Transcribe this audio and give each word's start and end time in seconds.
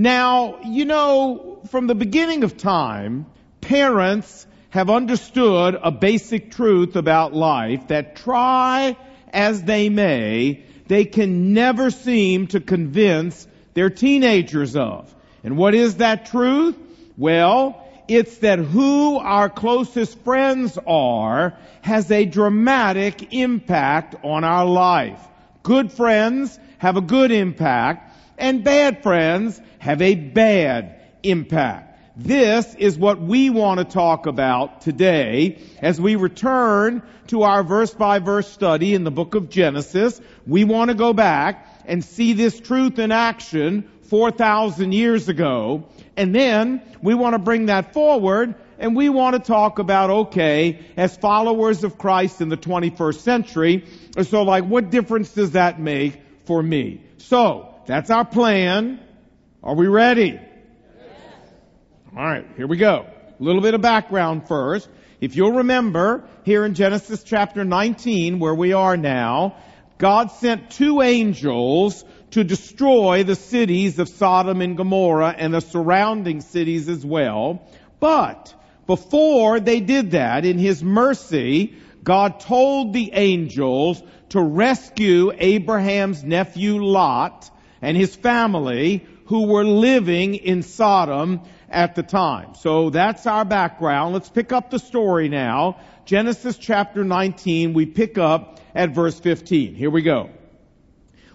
Now, 0.00 0.60
you 0.64 0.86
know, 0.86 1.60
from 1.68 1.86
the 1.86 1.94
beginning 1.94 2.42
of 2.42 2.56
time, 2.56 3.26
parents 3.60 4.46
have 4.70 4.88
understood 4.88 5.76
a 5.78 5.90
basic 5.90 6.52
truth 6.52 6.96
about 6.96 7.34
life 7.34 7.88
that 7.88 8.16
try 8.16 8.96
as 9.30 9.62
they 9.62 9.90
may, 9.90 10.64
they 10.86 11.04
can 11.04 11.52
never 11.52 11.90
seem 11.90 12.46
to 12.46 12.60
convince 12.60 13.46
their 13.74 13.90
teenagers 13.90 14.74
of. 14.74 15.14
And 15.44 15.58
what 15.58 15.74
is 15.74 15.96
that 15.96 16.30
truth? 16.30 16.78
Well, 17.18 17.86
it's 18.08 18.38
that 18.38 18.58
who 18.58 19.18
our 19.18 19.50
closest 19.50 20.18
friends 20.20 20.78
are 20.86 21.58
has 21.82 22.10
a 22.10 22.24
dramatic 22.24 23.34
impact 23.34 24.14
on 24.24 24.44
our 24.44 24.64
life. 24.64 25.20
Good 25.62 25.92
friends 25.92 26.58
have 26.78 26.96
a 26.96 27.02
good 27.02 27.32
impact, 27.32 28.09
and 28.40 28.64
bad 28.64 29.02
friends 29.02 29.60
have 29.78 30.02
a 30.02 30.14
bad 30.14 31.00
impact. 31.22 31.86
This 32.16 32.74
is 32.74 32.98
what 32.98 33.20
we 33.20 33.50
want 33.50 33.78
to 33.78 33.84
talk 33.84 34.26
about 34.26 34.80
today 34.82 35.58
as 35.80 36.00
we 36.00 36.16
return 36.16 37.02
to 37.28 37.42
our 37.42 37.62
verse 37.62 37.94
by 37.94 38.18
verse 38.18 38.50
study 38.50 38.94
in 38.94 39.04
the 39.04 39.10
book 39.10 39.34
of 39.34 39.48
Genesis. 39.48 40.20
We 40.46 40.64
want 40.64 40.90
to 40.90 40.94
go 40.94 41.12
back 41.12 41.66
and 41.86 42.04
see 42.04 42.32
this 42.32 42.58
truth 42.58 42.98
in 42.98 43.12
action 43.12 43.88
4,000 44.02 44.92
years 44.92 45.28
ago. 45.28 45.86
And 46.16 46.34
then 46.34 46.82
we 47.00 47.14
want 47.14 47.34
to 47.34 47.38
bring 47.38 47.66
that 47.66 47.94
forward 47.94 48.54
and 48.78 48.96
we 48.96 49.08
want 49.08 49.36
to 49.36 49.40
talk 49.40 49.78
about, 49.78 50.10
okay, 50.10 50.80
as 50.96 51.16
followers 51.16 51.84
of 51.84 51.96
Christ 51.98 52.40
in 52.40 52.48
the 52.48 52.56
21st 52.56 53.18
century, 53.20 53.84
so 54.22 54.42
like 54.42 54.64
what 54.64 54.90
difference 54.90 55.30
does 55.32 55.52
that 55.52 55.78
make 55.78 56.20
for 56.44 56.62
me? 56.62 57.02
So, 57.18 57.69
that's 57.90 58.08
our 58.08 58.24
plan. 58.24 59.00
Are 59.64 59.74
we 59.74 59.88
ready? 59.88 60.38
All 62.16 62.24
right, 62.24 62.46
here 62.56 62.68
we 62.68 62.76
go. 62.76 63.04
A 63.38 63.42
little 63.42 63.60
bit 63.60 63.74
of 63.74 63.80
background 63.80 64.46
first. 64.46 64.88
If 65.20 65.34
you'll 65.34 65.56
remember, 65.56 66.22
here 66.44 66.64
in 66.64 66.74
Genesis 66.74 67.24
chapter 67.24 67.64
19, 67.64 68.38
where 68.38 68.54
we 68.54 68.74
are 68.74 68.96
now, 68.96 69.56
God 69.98 70.30
sent 70.30 70.70
two 70.70 71.02
angels 71.02 72.04
to 72.30 72.44
destroy 72.44 73.24
the 73.24 73.34
cities 73.34 73.98
of 73.98 74.08
Sodom 74.08 74.60
and 74.60 74.76
Gomorrah 74.76 75.34
and 75.36 75.52
the 75.52 75.60
surrounding 75.60 76.42
cities 76.42 76.88
as 76.88 77.04
well. 77.04 77.68
But 77.98 78.54
before 78.86 79.58
they 79.58 79.80
did 79.80 80.12
that, 80.12 80.44
in 80.44 80.58
His 80.58 80.82
mercy, 80.82 81.74
God 82.04 82.38
told 82.38 82.92
the 82.92 83.10
angels 83.14 84.00
to 84.28 84.40
rescue 84.40 85.32
Abraham's 85.36 86.22
nephew 86.22 86.84
Lot 86.84 87.50
and 87.82 87.96
his 87.96 88.14
family 88.14 89.06
who 89.26 89.46
were 89.46 89.64
living 89.64 90.34
in 90.34 90.62
Sodom 90.62 91.42
at 91.68 91.94
the 91.94 92.02
time. 92.02 92.54
So 92.56 92.90
that's 92.90 93.26
our 93.26 93.44
background. 93.44 94.14
Let's 94.14 94.28
pick 94.28 94.52
up 94.52 94.70
the 94.70 94.78
story 94.78 95.28
now. 95.28 95.78
Genesis 96.04 96.58
chapter 96.58 97.04
19, 97.04 97.72
we 97.72 97.86
pick 97.86 98.18
up 98.18 98.58
at 98.74 98.90
verse 98.90 99.18
15. 99.20 99.74
Here 99.74 99.90
we 99.90 100.02
go. 100.02 100.30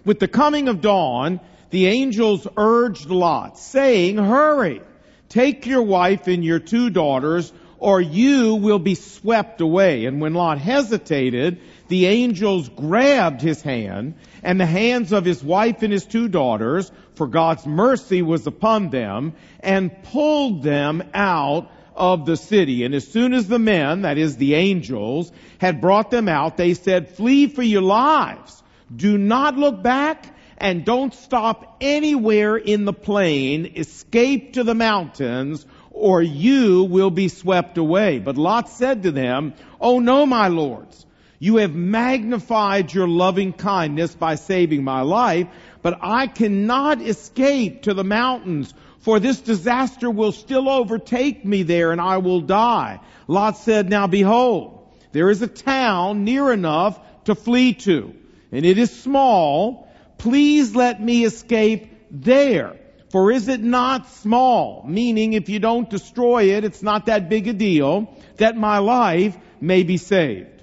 With 0.03 0.19
the 0.19 0.27
coming 0.27 0.67
of 0.67 0.81
dawn, 0.81 1.39
the 1.69 1.87
angels 1.87 2.47
urged 2.57 3.09
Lot, 3.09 3.57
saying, 3.57 4.17
Hurry, 4.17 4.81
take 5.29 5.65
your 5.65 5.81
wife 5.81 6.27
and 6.27 6.43
your 6.43 6.59
two 6.59 6.89
daughters, 6.89 7.51
or 7.79 7.99
you 8.01 8.55
will 8.55 8.79
be 8.79 8.95
swept 8.95 9.61
away. 9.61 10.05
And 10.05 10.21
when 10.21 10.33
Lot 10.33 10.59
hesitated, 10.59 11.59
the 11.87 12.07
angels 12.07 12.69
grabbed 12.69 13.41
his 13.41 13.61
hand 13.61 14.15
and 14.43 14.59
the 14.59 14.65
hands 14.65 15.11
of 15.11 15.25
his 15.25 15.43
wife 15.43 15.83
and 15.83 15.93
his 15.93 16.05
two 16.05 16.27
daughters, 16.27 16.91
for 17.15 17.27
God's 17.27 17.65
mercy 17.65 18.21
was 18.21 18.47
upon 18.47 18.89
them, 18.89 19.33
and 19.59 20.03
pulled 20.03 20.63
them 20.63 21.03
out 21.13 21.71
of 21.95 22.25
the 22.25 22.37
city. 22.37 22.83
And 22.83 22.93
as 22.93 23.07
soon 23.07 23.33
as 23.33 23.47
the 23.47 23.59
men, 23.59 24.01
that 24.01 24.17
is 24.17 24.37
the 24.37 24.55
angels, 24.55 25.31
had 25.59 25.81
brought 25.81 26.11
them 26.11 26.27
out, 26.27 26.57
they 26.57 26.73
said, 26.73 27.15
flee 27.15 27.47
for 27.47 27.63
your 27.63 27.81
lives. 27.81 28.61
Do 28.93 29.17
not 29.17 29.57
look 29.57 29.81
back 29.81 30.35
and 30.57 30.85
don't 30.85 31.13
stop 31.13 31.77
anywhere 31.81 32.57
in 32.57 32.85
the 32.85 32.93
plain. 32.93 33.73
Escape 33.75 34.53
to 34.53 34.63
the 34.63 34.75
mountains 34.75 35.65
or 35.95 36.21
you 36.21 36.83
will 36.83 37.09
be 37.09 37.29
swept 37.29 37.77
away. 37.77 38.19
But 38.19 38.37
Lot 38.37 38.69
said 38.69 39.03
to 39.03 39.11
them, 39.11 39.53
Oh 39.79 39.99
no, 39.99 40.25
my 40.25 40.49
lords. 40.49 41.04
You 41.45 41.57
have 41.57 41.75
magnified 41.75 42.91
your 42.91 43.07
loving 43.07 43.53
kindness 43.53 44.15
by 44.15 44.33
saving 44.33 44.83
my 44.83 45.01
life, 45.01 45.45
but 45.83 45.99
I 46.01 46.25
cannot 46.25 47.03
escape 47.03 47.83
to 47.83 47.93
the 47.93 48.03
mountains, 48.03 48.73
for 49.01 49.19
this 49.19 49.41
disaster 49.41 50.09
will 50.09 50.31
still 50.31 50.67
overtake 50.67 51.45
me 51.45 51.61
there 51.61 51.91
and 51.91 52.01
I 52.01 52.17
will 52.17 52.41
die. 52.41 52.99
Lot 53.27 53.57
said, 53.57 53.91
Now 53.91 54.07
behold, 54.07 54.91
there 55.11 55.29
is 55.29 55.43
a 55.43 55.47
town 55.47 56.23
near 56.23 56.51
enough 56.51 56.99
to 57.25 57.35
flee 57.35 57.75
to, 57.75 58.15
and 58.51 58.65
it 58.65 58.79
is 58.79 58.89
small. 58.89 59.87
Please 60.17 60.75
let 60.75 60.99
me 60.99 61.25
escape 61.25 61.93
there. 62.09 62.75
For 63.11 63.31
is 63.31 63.49
it 63.49 63.61
not 63.61 64.09
small? 64.09 64.83
Meaning 64.87 65.33
if 65.33 65.47
you 65.49 65.59
don't 65.59 65.91
destroy 65.91 66.55
it, 66.55 66.63
it's 66.63 66.81
not 66.81 67.05
that 67.05 67.29
big 67.29 67.47
a 67.47 67.53
deal 67.53 68.11
that 68.37 68.57
my 68.57 68.79
life 68.79 69.37
may 69.61 69.83
be 69.83 69.97
saved. 69.97 70.54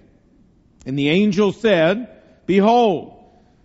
And 0.85 0.99
the 0.99 1.11
angel 1.11 1.53
said, 1.53 2.09
Behold, 2.47 3.19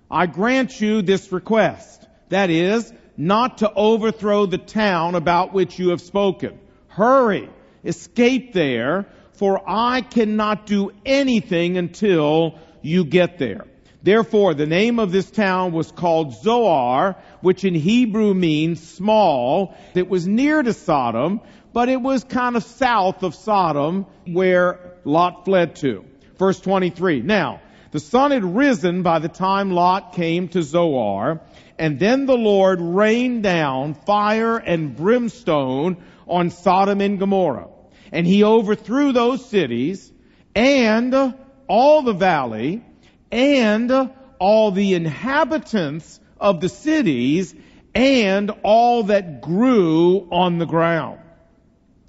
I 0.09 0.27
grant 0.27 0.79
you 0.79 1.01
this 1.01 1.31
request. 1.31 2.07
That 2.29 2.49
is, 2.49 2.91
not 3.17 3.59
to 3.59 3.73
overthrow 3.73 4.45
the 4.45 4.57
town 4.57 5.15
about 5.15 5.53
which 5.53 5.79
you 5.79 5.89
have 5.89 6.01
spoken. 6.01 6.59
Hurry, 6.87 7.49
escape 7.83 8.53
there, 8.53 9.07
for 9.33 9.61
I 9.67 10.01
cannot 10.01 10.65
do 10.65 10.91
anything 11.05 11.77
until 11.77 12.59
you 12.81 13.05
get 13.05 13.37
there. 13.37 13.65
Therefore, 14.03 14.53
the 14.53 14.67
name 14.67 14.99
of 14.99 15.11
this 15.11 15.29
town 15.29 15.71
was 15.71 15.91
called 15.91 16.35
Zoar, 16.35 17.15
which 17.41 17.63
in 17.63 17.73
Hebrew 17.73 18.33
means 18.33 18.87
small. 18.87 19.75
It 19.95 20.07
was 20.07 20.27
near 20.27 20.61
to 20.61 20.73
Sodom, 20.73 21.41
but 21.73 21.89
it 21.89 22.01
was 22.01 22.23
kind 22.23 22.55
of 22.55 22.63
south 22.63 23.23
of 23.23 23.35
Sodom 23.35 24.05
where 24.25 24.93
Lot 25.03 25.45
fled 25.45 25.75
to. 25.77 26.05
Verse 26.37 26.59
23. 26.59 27.21
Now, 27.21 27.61
the 27.91 27.99
sun 27.99 28.31
had 28.31 28.43
risen 28.43 29.01
by 29.01 29.19
the 29.19 29.29
time 29.29 29.71
Lot 29.71 30.13
came 30.13 30.49
to 30.49 30.61
Zoar, 30.61 31.41
and 31.79 31.99
then 31.99 32.25
the 32.25 32.37
Lord 32.37 32.79
rained 32.81 33.43
down 33.43 33.93
fire 33.93 34.57
and 34.57 34.95
brimstone 34.95 35.97
on 36.27 36.49
Sodom 36.49 37.01
and 37.01 37.19
Gomorrah. 37.19 37.69
And 38.11 38.25
he 38.25 38.43
overthrew 38.43 39.13
those 39.13 39.45
cities 39.45 40.11
and 40.55 41.35
all 41.67 42.01
the 42.01 42.13
valley 42.13 42.83
and 43.31 43.91
all 44.39 44.71
the 44.71 44.93
inhabitants 44.93 46.19
of 46.39 46.61
the 46.61 46.69
cities 46.69 47.53
and 47.93 48.51
all 48.63 49.03
that 49.03 49.41
grew 49.41 50.27
on 50.31 50.57
the 50.57 50.65
ground. 50.65 51.19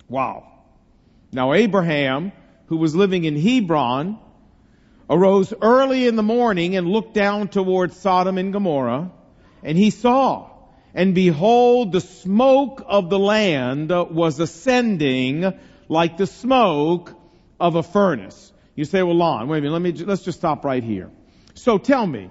Wow. 0.09 0.47
Now 1.33 1.53
Abraham, 1.55 2.33
who 2.69 2.77
was 2.77 2.95
living 2.95 3.25
in 3.25 3.37
Hebron, 3.41 4.19
arose 5.11 5.53
early 5.61 6.07
in 6.07 6.17
the 6.17 6.23
morning 6.23 6.77
and 6.77 6.87
looked 6.87 7.15
down 7.15 7.49
towards 7.49 7.97
Sodom 7.97 8.39
and 8.39 8.53
Gomorrah, 8.53 9.11
and 9.63 9.77
he 9.77 9.91
saw, 9.91 10.51
and 10.95 11.15
behold, 11.15 11.93
the 11.93 12.01
smoke 12.01 12.83
of 12.87 13.11
the 13.11 13.19
land 13.19 13.91
was 13.91 14.39
ascending 14.39 15.53
like 15.89 16.17
the 16.17 16.27
smoke 16.27 17.15
of 17.59 17.75
a 17.75 17.83
furnace. 17.83 18.53
You 18.75 18.85
say, 18.85 19.03
well, 19.03 19.17
Lon, 19.17 19.49
wait 19.49 19.59
a 19.59 19.61
minute, 19.63 19.73
let 19.73 19.83
me, 19.83 19.93
let's 20.05 20.23
just 20.23 20.39
stop 20.39 20.65
right 20.65 20.85
here. 20.85 21.11
So 21.55 21.79
tell 21.79 22.07
me, 22.07 22.31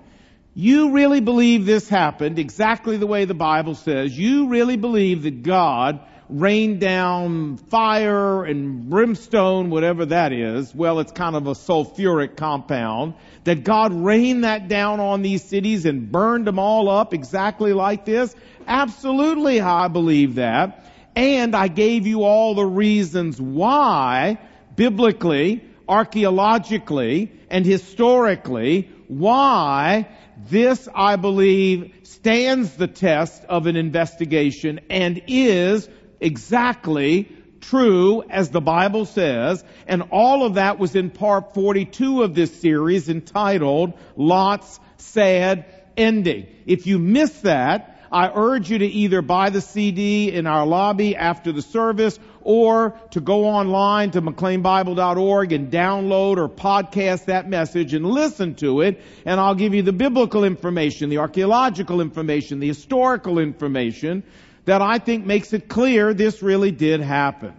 you 0.53 0.91
really 0.91 1.19
believe 1.19 1.65
this 1.65 1.89
happened 1.89 2.39
exactly 2.39 2.97
the 2.97 3.07
way 3.07 3.25
the 3.25 3.33
Bible 3.33 3.75
says? 3.75 4.17
You 4.17 4.47
really 4.47 4.77
believe 4.77 5.23
that 5.23 5.43
God 5.43 5.99
rained 6.29 6.79
down 6.79 7.57
fire 7.57 8.43
and 8.43 8.89
brimstone, 8.89 9.69
whatever 9.69 10.05
that 10.07 10.33
is? 10.33 10.73
Well, 10.73 10.99
it's 10.99 11.11
kind 11.11 11.35
of 11.35 11.47
a 11.47 11.51
sulfuric 11.51 12.35
compound. 12.35 13.13
That 13.43 13.63
God 13.63 13.93
rained 13.93 14.43
that 14.43 14.67
down 14.67 14.99
on 14.99 15.21
these 15.21 15.43
cities 15.43 15.85
and 15.85 16.11
burned 16.11 16.47
them 16.47 16.59
all 16.59 16.89
up 16.89 17.13
exactly 17.13 17.73
like 17.73 18.05
this? 18.05 18.35
Absolutely, 18.67 19.61
I 19.61 19.87
believe 19.87 20.35
that. 20.35 20.91
And 21.15 21.55
I 21.55 21.67
gave 21.67 22.05
you 22.05 22.23
all 22.23 22.55
the 22.55 22.65
reasons 22.65 23.41
why, 23.41 24.37
biblically, 24.75 25.63
archaeologically 25.87 27.31
and 27.49 27.65
historically 27.65 28.89
why 29.07 30.07
this, 30.49 30.87
I 30.93 31.15
believe, 31.15 31.93
stands 32.03 32.75
the 32.75 32.87
test 32.87 33.43
of 33.45 33.67
an 33.67 33.75
investigation 33.75 34.81
and 34.89 35.21
is 35.27 35.89
exactly 36.19 37.31
true 37.61 38.23
as 38.29 38.49
the 38.49 38.61
Bible 38.61 39.05
says, 39.05 39.63
and 39.87 40.03
all 40.11 40.45
of 40.45 40.55
that 40.55 40.79
was 40.79 40.95
in 40.95 41.09
part 41.09 41.53
42 41.53 42.23
of 42.23 42.33
this 42.33 42.59
series 42.59 43.09
entitled 43.09 43.93
Lot's 44.15 44.79
Sad 44.97 45.65
Ending. 45.95 46.47
If 46.65 46.87
you 46.87 46.99
miss 46.99 47.31
that, 47.41 47.97
I 48.11 48.31
urge 48.33 48.69
you 48.69 48.77
to 48.79 48.85
either 48.85 49.21
buy 49.21 49.49
the 49.49 49.61
CD 49.61 50.31
in 50.31 50.47
our 50.47 50.65
lobby 50.65 51.15
after 51.15 51.51
the 51.51 51.61
service 51.61 52.17
or 52.41 52.97
to 53.11 53.19
go 53.19 53.45
online 53.45 54.11
to 54.11 54.21
mcleanbible.org 54.21 55.51
and 55.51 55.69
download 55.69 56.37
or 56.37 56.47
podcast 56.47 57.25
that 57.25 57.49
message 57.49 57.93
and 57.93 58.05
listen 58.05 58.55
to 58.55 58.81
it. 58.81 59.01
And 59.25 59.39
I'll 59.39 59.55
give 59.55 59.73
you 59.73 59.81
the 59.81 59.91
biblical 59.91 60.45
information, 60.45 61.09
the 61.09 61.17
archaeological 61.17 61.99
information, 61.99 62.59
the 62.59 62.67
historical 62.67 63.39
information 63.39 64.23
that 64.67 64.81
I 64.81 64.99
think 64.99 65.25
makes 65.25 65.53
it 65.53 65.69
clear 65.69 66.13
this 66.13 66.43
really 66.43 66.71
did 66.71 66.99
happen. 66.99 67.53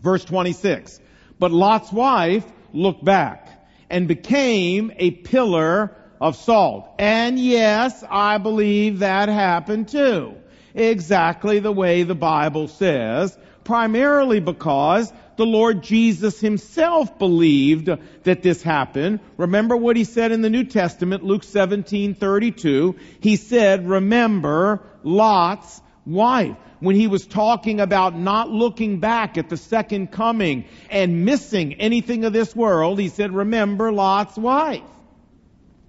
Verse 0.00 0.24
26. 0.24 0.98
But 1.38 1.52
Lot's 1.52 1.92
wife 1.92 2.44
looked 2.72 3.04
back 3.04 3.68
and 3.90 4.08
became 4.08 4.92
a 4.96 5.10
pillar 5.10 5.94
of 6.18 6.36
salt. 6.36 6.88
And 6.98 7.38
yes, 7.38 8.02
I 8.08 8.38
believe 8.38 9.00
that 9.00 9.28
happened 9.28 9.88
too. 9.88 10.36
Exactly 10.74 11.58
the 11.58 11.70
way 11.70 12.02
the 12.02 12.14
Bible 12.14 12.68
says, 12.68 13.36
primarily 13.62 14.40
because 14.40 15.12
the 15.36 15.44
Lord 15.44 15.82
Jesus 15.82 16.40
himself 16.40 17.18
believed 17.18 17.90
that 18.22 18.42
this 18.42 18.62
happened. 18.62 19.20
Remember 19.36 19.76
what 19.76 19.96
he 19.96 20.04
said 20.04 20.32
in 20.32 20.40
the 20.40 20.48
New 20.48 20.64
Testament, 20.64 21.24
Luke 21.24 21.42
17:32. 21.44 22.96
He 23.20 23.36
said, 23.36 23.86
"Remember 23.86 24.80
Lot's 25.02 25.82
wife." 26.06 26.56
When 26.78 26.94
he 26.94 27.06
was 27.06 27.26
talking 27.26 27.80
about 27.80 28.18
not 28.18 28.50
looking 28.50 29.00
back 29.00 29.38
at 29.38 29.48
the 29.48 29.56
second 29.56 30.10
coming 30.10 30.64
and 30.90 31.24
missing 31.24 31.74
anything 31.74 32.24
of 32.24 32.32
this 32.32 32.54
world, 32.54 32.98
he 32.98 33.08
said, 33.08 33.32
"Remember 33.32 33.90
Lot's 33.92 34.36
wife." 34.36 34.82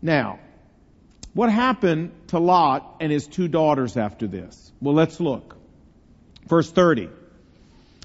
Now, 0.01 0.39
what 1.33 1.51
happened 1.51 2.11
to 2.27 2.39
Lot 2.39 2.95
and 2.99 3.11
his 3.11 3.27
two 3.27 3.47
daughters 3.47 3.97
after 3.97 4.27
this? 4.27 4.71
Well, 4.81 4.95
let's 4.95 5.19
look. 5.19 5.57
Verse 6.47 6.71
30. 6.71 7.09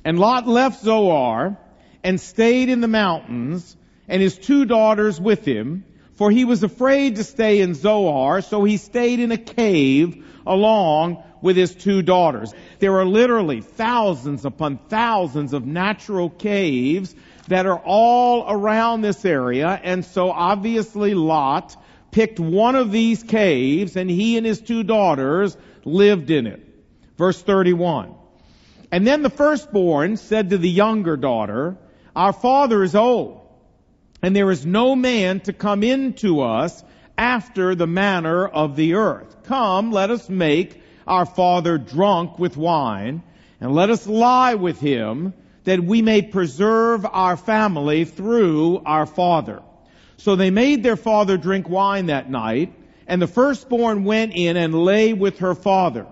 And 0.05 0.19
Lot 0.19 0.49
left 0.49 0.83
Zoar 0.83 1.57
and 2.03 2.21
stayed 2.21 2.69
in 2.69 2.81
the 2.81 2.89
mountains 2.89 3.77
and 4.09 4.21
his 4.21 4.37
two 4.37 4.65
daughters 4.65 5.21
with 5.21 5.45
him, 5.45 5.85
for 6.15 6.31
he 6.31 6.45
was 6.45 6.63
afraid 6.63 7.17
to 7.17 7.25
stay 7.25 7.61
in 7.61 7.75
Zoar, 7.75 8.41
so 8.41 8.65
he 8.65 8.77
stayed 8.77 9.21
in 9.21 9.31
a 9.31 9.39
cave 9.39 10.25
along 10.47 11.23
with 11.43 11.57
his 11.57 11.75
two 11.75 12.01
daughters. 12.01 12.55
There 12.79 12.99
are 12.99 13.05
literally 13.05 13.61
thousands 13.61 14.45
upon 14.45 14.79
thousands 14.89 15.53
of 15.53 15.67
natural 15.67 16.31
caves 16.31 17.15
that 17.49 17.67
are 17.67 17.79
all 17.79 18.47
around 18.49 19.03
this 19.03 19.25
area, 19.25 19.79
and 19.83 20.05
so 20.05 20.31
obviously 20.31 21.15
Lot 21.15 21.77
picked 22.13 22.39
one 22.39 22.77
of 22.77 22.93
these 22.93 23.23
caves 23.23 23.97
and 23.97 24.09
he 24.09 24.37
and 24.37 24.47
his 24.47 24.61
two 24.61 24.85
daughters 24.85 25.57
lived 25.85 26.31
in 26.31 26.47
it. 26.47 26.63
Verse 27.19 27.43
31. 27.43 28.15
And 28.93 29.07
then 29.07 29.23
the 29.23 29.31
firstborn 29.31 30.19
said 30.19 30.51
to 30.51 30.59
the 30.59 30.69
younger 30.69 31.17
daughter, 31.17 31.77
Our 32.15 32.33
father 32.33 32.83
is 32.83 32.95
old, 32.95 33.41
and 34.23 34.37
there 34.37 34.51
is 34.51 34.67
no 34.67 34.95
man 34.95 35.41
to 35.41 35.53
come 35.53 35.83
in 35.83 36.13
to 36.15 36.43
us 36.43 36.85
after 37.17 37.75
the 37.75 37.87
manner 37.87 38.47
of 38.47 38.77
the 38.77 38.95
earth. 38.95 39.45
Come, 39.45 39.93
let 39.93 40.11
us 40.11 40.29
make 40.29 40.82
our 41.07 41.27
father 41.27 41.79
drunk 41.79 42.39
with 42.39 42.57
wine, 42.57 43.23
and 43.61 43.75
let 43.75 43.91
us 43.91 44.07
lie 44.07 44.55
with 44.55 44.81
him, 44.81 45.35
that 45.65 45.83
we 45.83 46.03
may 46.03 46.23
preserve 46.23 47.07
our 47.07 47.37
family 47.37 48.05
through 48.05 48.83
our 48.85 49.07
father. 49.07 49.63
So 50.17 50.37
they 50.37 50.51
made 50.51 50.83
their 50.83 50.97
father 50.97 51.37
drink 51.37 51.69
wine 51.69 52.07
that 52.07 52.31
night, 52.31 52.73
and 53.07 53.21
the 53.21 53.27
firstborn 53.27 54.05
went 54.05 54.33
in 54.35 54.57
and 54.57 54.75
lay 54.75 55.13
with 55.13 55.39
her 55.39 55.55
father. 55.55 56.07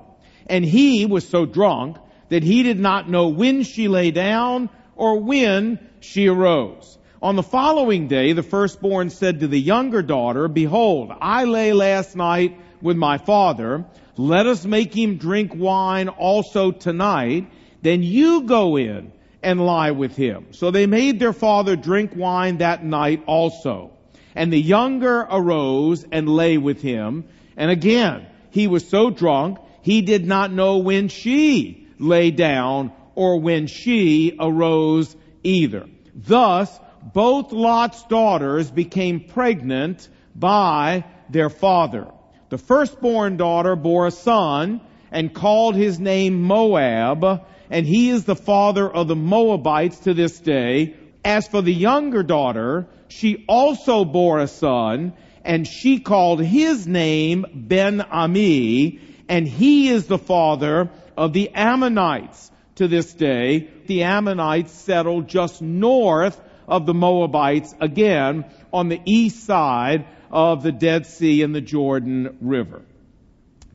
And 0.46 0.64
he 0.64 1.06
was 1.06 1.28
so 1.28 1.46
drunk 1.46 1.96
that 2.28 2.42
he 2.42 2.62
did 2.62 2.78
not 2.78 3.08
know 3.08 3.28
when 3.28 3.62
she 3.62 3.88
lay 3.88 4.10
down 4.10 4.68
or 4.96 5.20
when 5.20 5.78
she 6.00 6.28
arose. 6.28 6.98
On 7.22 7.36
the 7.36 7.42
following 7.42 8.08
day, 8.08 8.32
the 8.32 8.42
firstborn 8.42 9.10
said 9.10 9.40
to 9.40 9.48
the 9.48 9.60
younger 9.60 10.02
daughter, 10.02 10.48
Behold, 10.48 11.12
I 11.20 11.44
lay 11.44 11.72
last 11.72 12.16
night 12.16 12.58
with 12.82 12.96
my 12.96 13.18
father. 13.18 13.84
Let 14.16 14.46
us 14.46 14.64
make 14.64 14.94
him 14.94 15.16
drink 15.16 15.52
wine 15.54 16.08
also 16.08 16.72
tonight. 16.72 17.50
Then 17.82 18.02
you 18.02 18.42
go 18.42 18.76
in 18.76 19.12
and 19.42 19.64
lie 19.64 19.92
with 19.92 20.16
him. 20.16 20.48
So 20.50 20.70
they 20.70 20.86
made 20.86 21.18
their 21.18 21.32
father 21.32 21.76
drink 21.76 22.12
wine 22.14 22.58
that 22.58 22.84
night 22.84 23.22
also. 23.26 23.92
And 24.34 24.52
the 24.52 24.60
younger 24.60 25.20
arose 25.20 26.04
and 26.10 26.28
lay 26.28 26.58
with 26.58 26.82
him. 26.82 27.24
And 27.56 27.70
again, 27.70 28.26
he 28.50 28.66
was 28.66 28.86
so 28.86 29.10
drunk, 29.10 29.58
he 29.82 30.02
did 30.02 30.26
not 30.26 30.52
know 30.52 30.78
when 30.78 31.08
she 31.08 31.88
lay 31.98 32.30
down 32.30 32.92
or 33.14 33.40
when 33.40 33.66
she 33.66 34.36
arose 34.38 35.14
either. 35.42 35.86
Thus, 36.14 36.78
both 37.02 37.52
Lot's 37.52 38.02
daughters 38.04 38.70
became 38.70 39.20
pregnant 39.20 40.08
by 40.34 41.04
their 41.28 41.48
father. 41.50 42.08
The 42.50 42.58
firstborn 42.58 43.36
daughter 43.36 43.76
bore 43.76 44.08
a 44.08 44.10
son 44.10 44.80
and 45.12 45.32
called 45.32 45.76
his 45.76 46.00
name 46.00 46.42
Moab, 46.42 47.44
and 47.70 47.86
he 47.86 48.10
is 48.10 48.24
the 48.24 48.34
father 48.34 48.90
of 48.90 49.06
the 49.06 49.14
Moabites 49.14 50.00
to 50.00 50.14
this 50.14 50.40
day. 50.40 50.96
As 51.24 51.46
for 51.46 51.62
the 51.62 51.72
younger 51.72 52.24
daughter, 52.24 52.88
she 53.06 53.44
also 53.48 54.04
bore 54.04 54.40
a 54.40 54.48
son, 54.48 55.12
and 55.44 55.64
she 55.64 56.00
called 56.00 56.42
his 56.42 56.88
name 56.88 57.46
Ben 57.54 58.00
Ami, 58.00 58.98
and 59.28 59.46
he 59.46 59.88
is 59.88 60.06
the 60.06 60.18
father 60.18 60.90
of 61.16 61.32
the 61.32 61.50
Ammonites 61.54 62.50
to 62.74 62.88
this 62.88 63.12
day. 63.14 63.68
The 63.86 64.02
Ammonites 64.02 64.72
settled 64.72 65.28
just 65.28 65.62
north 65.62 66.40
of 66.66 66.84
the 66.84 66.94
Moabites, 66.94 67.76
again, 67.80 68.44
on 68.72 68.88
the 68.88 69.00
east 69.04 69.44
side 69.44 70.04
of 70.30 70.62
the 70.62 70.72
Dead 70.72 71.06
Sea 71.06 71.42
and 71.42 71.54
the 71.54 71.60
Jordan 71.60 72.36
River. 72.40 72.82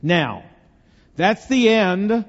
Now, 0.02 0.44
that's 1.16 1.46
the 1.46 1.68
end 1.68 2.24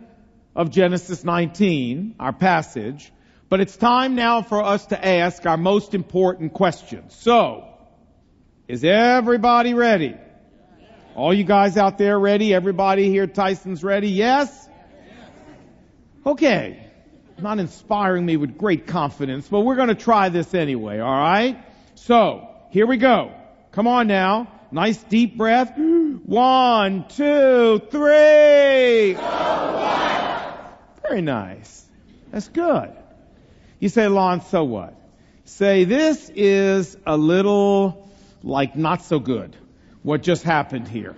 of 0.56 0.72
Genesis 0.72 1.24
19, 1.24 2.16
our 2.20 2.34
passage. 2.34 3.12
But 3.50 3.62
it's 3.62 3.78
time 3.78 4.16
now 4.16 4.42
for 4.42 4.62
us 4.62 4.88
to 4.88 5.06
ask 5.06 5.46
our 5.46 5.58
most 5.58 5.94
important 5.94 6.54
question. 6.54 7.10
So, 7.10 7.66
is 8.68 8.84
everybody 8.84 9.74
ready? 9.74 10.16
All 11.16 11.34
you 11.34 11.46
guys 11.46 11.78
out 11.78 11.98
there 11.98 12.20
ready? 12.20 12.54
Everybody 12.54 13.10
here 13.10 13.26
Tyson's 13.26 13.84
ready? 13.84 14.10
Yes? 14.10 14.68
Okay. 16.26 16.84
Not 17.40 17.60
inspiring 17.60 18.26
me 18.26 18.36
with 18.36 18.58
great 18.58 18.88
confidence, 18.88 19.48
but 19.48 19.62
we're 19.62 19.76
going 19.76 19.88
to 19.90 19.96
try 19.96 20.30
this 20.30 20.54
anyway, 20.54 21.00
alright? 21.00 21.64
So, 21.96 22.50
here 22.72 22.86
we 22.86 22.98
go. 22.98 23.32
Come 23.78 23.86
on 23.86 24.08
now. 24.08 24.48
Nice 24.72 24.98
deep 25.04 25.38
breath. 25.38 25.78
One, 25.78 27.06
two, 27.10 27.80
three. 27.92 29.14
Very 31.04 31.22
nice. 31.22 31.86
That's 32.32 32.48
good. 32.48 32.92
You 33.80 33.90
say, 33.90 34.08
Lon, 34.08 34.42
so 34.42 34.64
what? 34.64 34.96
Say, 35.46 35.84
this 35.84 36.32
is 36.34 36.98
a 37.06 37.16
little 37.16 38.10
like 38.42 38.76
not 38.76 39.04
so 39.04 39.20
good. 39.20 39.56
What 40.02 40.24
just 40.24 40.42
happened 40.42 40.88
here? 40.88 41.14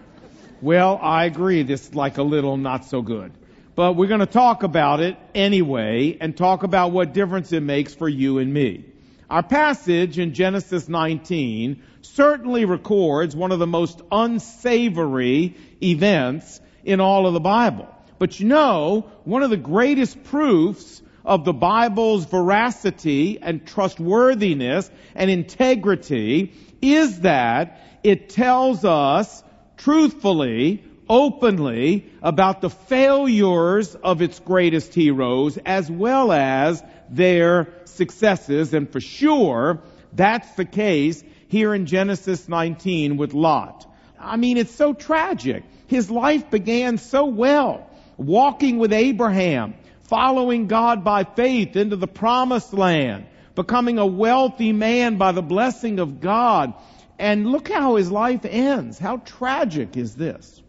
Well, 0.61 0.99
I 1.01 1.23
agree. 1.23 1.63
This 1.63 1.87
is 1.87 1.95
like 1.95 2.17
a 2.17 2.23
little 2.23 2.57
not 2.57 2.83
so 2.83 3.01
good. 3.01 3.31
But 3.75 3.93
we're 3.93 4.07
going 4.09 4.19
to 4.19 4.25
talk 4.25 4.63
about 4.63 4.99
it 4.99 5.15
anyway 5.33 6.17
and 6.19 6.35
talk 6.35 6.63
about 6.63 6.91
what 6.91 7.13
difference 7.13 7.53
it 7.53 7.63
makes 7.63 7.95
for 7.95 8.09
you 8.09 8.39
and 8.39 8.53
me. 8.53 8.83
Our 9.29 9.43
passage 9.43 10.17
in 10.17 10.33
Genesis 10.33 10.89
19 10.89 11.83
certainly 12.01 12.65
records 12.65 13.35
one 13.35 13.51
of 13.51 13.59
the 13.59 13.67
most 13.67 14.01
unsavory 14.11 15.55
events 15.83 16.59
in 16.83 16.99
all 16.99 17.27
of 17.27 17.33
the 17.33 17.39
Bible. 17.39 17.87
But 18.17 18.39
you 18.39 18.47
know, 18.47 19.11
one 19.25 19.43
of 19.43 19.51
the 19.51 19.57
greatest 19.57 20.23
proofs 20.23 21.03
of 21.23 21.45
the 21.45 21.53
Bible's 21.53 22.25
veracity 22.25 23.39
and 23.39 23.67
trustworthiness 23.67 24.89
and 25.13 25.29
integrity 25.29 26.53
is 26.81 27.19
that 27.19 27.81
it 28.01 28.29
tells 28.29 28.83
us 28.83 29.43
truthfully, 29.77 30.83
openly 31.07 32.09
about 32.23 32.61
the 32.61 32.69
failures 32.71 33.93
of 33.95 34.23
its 34.23 34.39
greatest 34.39 34.93
heroes 34.95 35.57
as 35.65 35.89
well 35.89 36.31
as 36.31 36.83
their 37.09 37.67
successes. 37.85 38.73
And 38.73 38.89
for 38.89 38.99
sure, 38.99 39.81
that's 40.13 40.51
the 40.55 40.65
case 40.65 41.23
here 41.47 41.73
in 41.73 41.85
Genesis 41.85 42.47
19 42.47 43.17
with 43.17 43.33
Lot. 43.33 43.85
I 44.19 44.37
mean, 44.37 44.57
it's 44.57 44.73
so 44.73 44.93
tragic. 44.93 45.63
His 45.87 46.11
life 46.11 46.49
began 46.49 46.97
so 46.97 47.25
well, 47.25 47.89
walking 48.17 48.77
with 48.77 48.93
Abraham, 48.93 49.75
following 50.01 50.67
God 50.67 51.03
by 51.03 51.23
faith 51.23 51.75
into 51.75 51.95
the 51.95 52.07
promised 52.07 52.73
land, 52.73 53.25
becoming 53.55 53.97
a 53.97 54.05
wealthy 54.05 54.71
man 54.71 55.17
by 55.17 55.31
the 55.31 55.41
blessing 55.41 55.99
of 55.99 56.19
God. 56.19 56.73
And 57.17 57.47
look 57.47 57.69
how 57.69 57.95
his 57.95 58.11
life 58.11 58.45
ends. 58.45 58.99
How 58.99 59.17
tragic 59.17 59.97
is 59.97 60.15
this? 60.15 60.61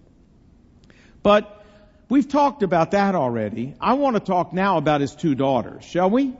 But 1.22 1.59
We've 2.10 2.28
talked 2.28 2.64
about 2.64 2.90
that 2.90 3.14
already. 3.14 3.76
I 3.80 3.92
want 3.94 4.16
to 4.16 4.20
talk 4.20 4.52
now 4.52 4.78
about 4.78 5.00
his 5.00 5.14
two 5.14 5.36
daughters, 5.36 5.84
shall 5.84 6.10
we? 6.10 6.36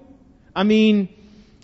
I 0.55 0.65
mean, 0.65 1.09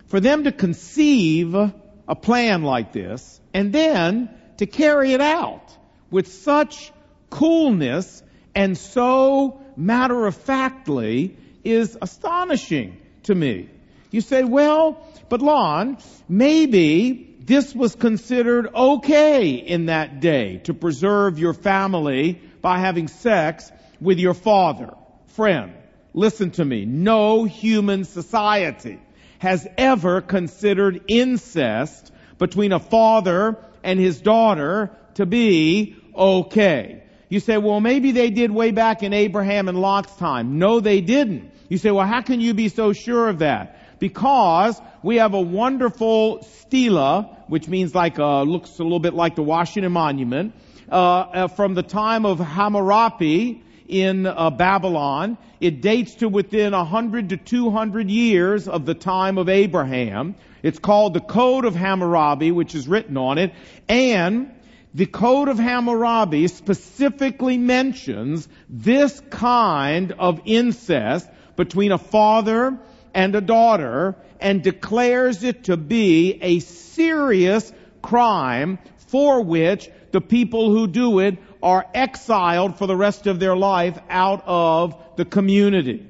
for 0.06 0.20
them 0.20 0.44
to 0.44 0.52
conceive 0.52 1.56
a 1.56 2.14
plan 2.14 2.62
like 2.62 2.92
this 2.92 3.40
and 3.52 3.72
then 3.72 4.30
to 4.58 4.66
carry 4.66 5.12
it 5.12 5.20
out 5.20 5.76
with 6.08 6.28
such 6.28 6.92
coolness 7.30 8.22
and 8.54 8.78
so 8.78 9.60
matter 9.76 10.26
of 10.26 10.36
factly 10.36 11.36
is 11.64 11.98
astonishing 12.00 12.98
to 13.24 13.34
me. 13.34 13.68
You 14.12 14.20
say, 14.20 14.44
well, 14.44 15.04
but 15.28 15.42
Lon, 15.42 15.98
maybe 16.28 17.34
this 17.40 17.74
was 17.74 17.96
considered 17.96 18.72
okay 18.72 19.54
in 19.54 19.86
that 19.86 20.20
day 20.20 20.58
to 20.58 20.74
preserve 20.74 21.40
your 21.40 21.54
family 21.54 22.40
by 22.62 22.78
having 22.78 23.08
sex 23.08 23.72
with 24.00 24.18
your 24.18 24.34
father. 24.34 24.94
Friend, 25.28 25.72
listen 26.14 26.50
to 26.52 26.64
me. 26.64 26.84
No 26.84 27.44
human 27.44 28.04
society 28.04 29.00
has 29.38 29.66
ever 29.76 30.20
considered 30.20 31.02
incest 31.08 32.12
between 32.38 32.72
a 32.72 32.80
father 32.80 33.58
and 33.82 34.00
his 34.00 34.20
daughter 34.20 34.90
to 35.14 35.26
be 35.26 35.96
okay. 36.14 37.02
You 37.28 37.40
say, 37.40 37.58
well, 37.58 37.80
maybe 37.80 38.12
they 38.12 38.30
did 38.30 38.50
way 38.50 38.70
back 38.70 39.02
in 39.02 39.12
Abraham 39.12 39.68
and 39.68 39.78
Lot's 39.78 40.14
time. 40.16 40.58
No, 40.58 40.80
they 40.80 41.00
didn't. 41.00 41.50
You 41.68 41.78
say, 41.78 41.90
well, 41.90 42.06
how 42.06 42.22
can 42.22 42.40
you 42.40 42.54
be 42.54 42.68
so 42.68 42.92
sure 42.92 43.28
of 43.28 43.40
that? 43.40 43.98
Because 43.98 44.80
we 45.02 45.16
have 45.16 45.34
a 45.34 45.40
wonderful 45.40 46.42
stela, 46.60 47.36
which 47.48 47.66
means 47.66 47.94
like 47.94 48.18
a, 48.18 48.42
looks 48.42 48.78
a 48.78 48.82
little 48.82 49.00
bit 49.00 49.14
like 49.14 49.34
the 49.34 49.42
Washington 49.42 49.92
Monument, 49.92 50.54
uh, 50.90 50.94
uh, 50.94 51.48
from 51.48 51.74
the 51.74 51.82
time 51.82 52.24
of 52.24 52.38
Hammurabi 52.38 53.62
in 53.88 54.26
uh, 54.26 54.50
Babylon. 54.50 55.38
It 55.60 55.80
dates 55.80 56.16
to 56.16 56.28
within 56.28 56.72
100 56.72 57.30
to 57.30 57.36
200 57.36 58.10
years 58.10 58.68
of 58.68 58.84
the 58.86 58.94
time 58.94 59.38
of 59.38 59.48
Abraham. 59.48 60.34
It's 60.62 60.78
called 60.78 61.14
the 61.14 61.20
Code 61.20 61.64
of 61.64 61.74
Hammurabi, 61.74 62.52
which 62.52 62.74
is 62.74 62.88
written 62.88 63.16
on 63.16 63.38
it. 63.38 63.52
And 63.88 64.52
the 64.94 65.06
Code 65.06 65.48
of 65.48 65.58
Hammurabi 65.58 66.48
specifically 66.48 67.58
mentions 67.58 68.48
this 68.68 69.20
kind 69.30 70.12
of 70.12 70.40
incest 70.44 71.28
between 71.56 71.92
a 71.92 71.98
father 71.98 72.78
and 73.14 73.34
a 73.34 73.40
daughter 73.40 74.16
and 74.40 74.62
declares 74.62 75.42
it 75.42 75.64
to 75.64 75.76
be 75.76 76.38
a 76.42 76.60
serious 76.60 77.72
crime 78.02 78.78
for 79.08 79.42
which 79.42 79.90
the 80.12 80.20
people 80.20 80.70
who 80.70 80.86
do 80.86 81.20
it 81.20 81.38
are 81.66 81.84
exiled 81.94 82.78
for 82.78 82.86
the 82.86 82.94
rest 82.94 83.26
of 83.26 83.40
their 83.40 83.56
life 83.56 83.98
out 84.08 84.44
of 84.46 84.94
the 85.16 85.24
community. 85.24 86.06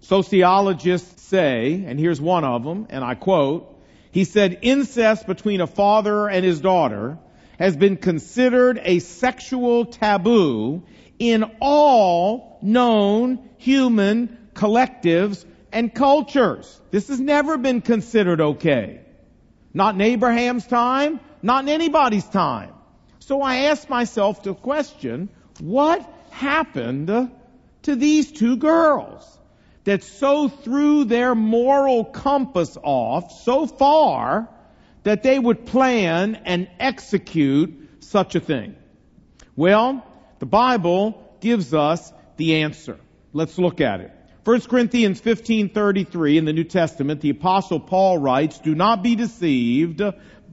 Sociologists 0.00 1.20
say, 1.24 1.84
and 1.86 2.00
here's 2.00 2.22
one 2.22 2.42
of 2.42 2.64
them, 2.64 2.86
and 2.88 3.04
I 3.04 3.14
quote, 3.14 3.68
he 4.12 4.24
said, 4.24 4.60
incest 4.62 5.26
between 5.26 5.60
a 5.60 5.66
father 5.66 6.26
and 6.26 6.42
his 6.42 6.62
daughter 6.62 7.18
has 7.58 7.76
been 7.76 7.98
considered 7.98 8.80
a 8.82 9.00
sexual 9.00 9.84
taboo 9.84 10.84
in 11.18 11.44
all 11.60 12.58
known 12.62 13.50
human 13.58 14.38
collectives 14.54 15.44
and 15.70 15.94
cultures. 15.94 16.80
This 16.90 17.08
has 17.08 17.20
never 17.20 17.58
been 17.58 17.82
considered 17.82 18.40
okay. 18.40 19.02
Not 19.74 19.96
in 19.96 20.00
Abraham's 20.00 20.66
time, 20.66 21.20
not 21.42 21.64
in 21.64 21.68
anybody's 21.68 22.24
time. 22.24 22.72
So 23.26 23.40
I 23.40 23.56
asked 23.70 23.88
myself 23.88 24.42
the 24.42 24.52
question, 24.52 25.28
what 25.60 26.04
happened 26.30 27.30
to 27.82 27.96
these 27.96 28.32
two 28.32 28.56
girls 28.56 29.38
that 29.84 30.02
so 30.02 30.48
threw 30.48 31.04
their 31.04 31.36
moral 31.36 32.04
compass 32.04 32.76
off 32.82 33.30
so 33.42 33.66
far 33.66 34.48
that 35.04 35.22
they 35.22 35.38
would 35.38 35.66
plan 35.66 36.34
and 36.44 36.68
execute 36.80 38.00
such 38.00 38.34
a 38.34 38.40
thing? 38.40 38.74
Well, 39.54 40.04
the 40.40 40.46
Bible 40.46 41.36
gives 41.40 41.72
us 41.72 42.12
the 42.38 42.62
answer. 42.62 42.98
Let's 43.32 43.56
look 43.56 43.80
at 43.80 44.00
it. 44.00 44.10
1 44.42 44.62
Corinthians 44.62 45.20
15:33 45.20 46.38
in 46.38 46.44
the 46.44 46.52
New 46.52 46.64
Testament, 46.64 47.20
the 47.20 47.30
apostle 47.30 47.78
Paul 47.78 48.18
writes, 48.18 48.58
"Do 48.58 48.74
not 48.74 49.04
be 49.04 49.14
deceived, 49.14 50.02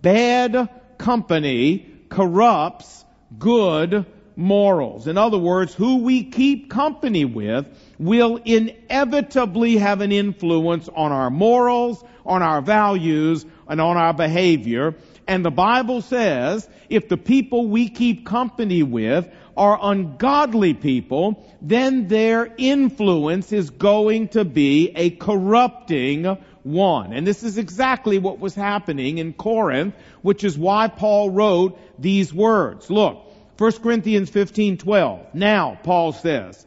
bad 0.04 0.70
company 1.00 1.89
corrupts 2.10 3.06
good 3.38 4.06
morals." 4.36 5.08
In 5.08 5.18
other 5.18 5.38
words, 5.38 5.74
who 5.74 5.98
we 5.98 6.24
keep 6.24 6.70
company 6.70 7.26
with 7.26 7.68
will 8.00 8.40
inevitably 8.44 9.78
have 9.78 10.02
an 10.02 10.12
influence 10.12 10.90
on 10.96 11.12
our 11.12 11.30
morals, 11.30 12.04
on 12.26 12.42
our 12.42 12.62
values, 12.62 13.46
and 13.68 13.80
on 13.80 13.98
our 13.98 14.14
behavior. 14.14 14.96
And 15.28 15.46
the 15.46 15.52
Bible 15.52 16.02
says 16.02 16.68
if 16.90 17.08
the 17.08 17.18
people 17.18 17.68
we 17.68 17.88
keep 17.90 18.26
company 18.26 18.82
with 18.82 19.30
are 19.60 19.78
ungodly 19.82 20.74
people, 20.74 21.46
then 21.62 22.08
their 22.08 22.50
influence 22.58 23.52
is 23.52 23.70
going 23.70 24.30
to 24.30 24.46
be 24.46 24.94
a 24.96 25.10
corrupting 25.10 26.24
one. 26.64 27.12
And 27.12 27.28
this 27.28 27.44
is 27.44 27.58
exactly 27.58 28.20
what 28.20 28.40
was 28.40 28.56
happening 28.56 29.18
in 29.18 29.34
Corinth, 29.34 29.96
which 30.22 30.46
is 30.46 30.58
why 30.58 30.88
Paul 30.88 31.30
wrote 31.30 31.78
these 32.00 32.34
words. 32.34 32.90
Look, 32.90 33.18
1 33.58 33.72
Corinthians 33.84 34.32
15:12. 34.32 35.34
Now, 35.34 35.78
Paul 35.84 36.14
says, 36.14 36.66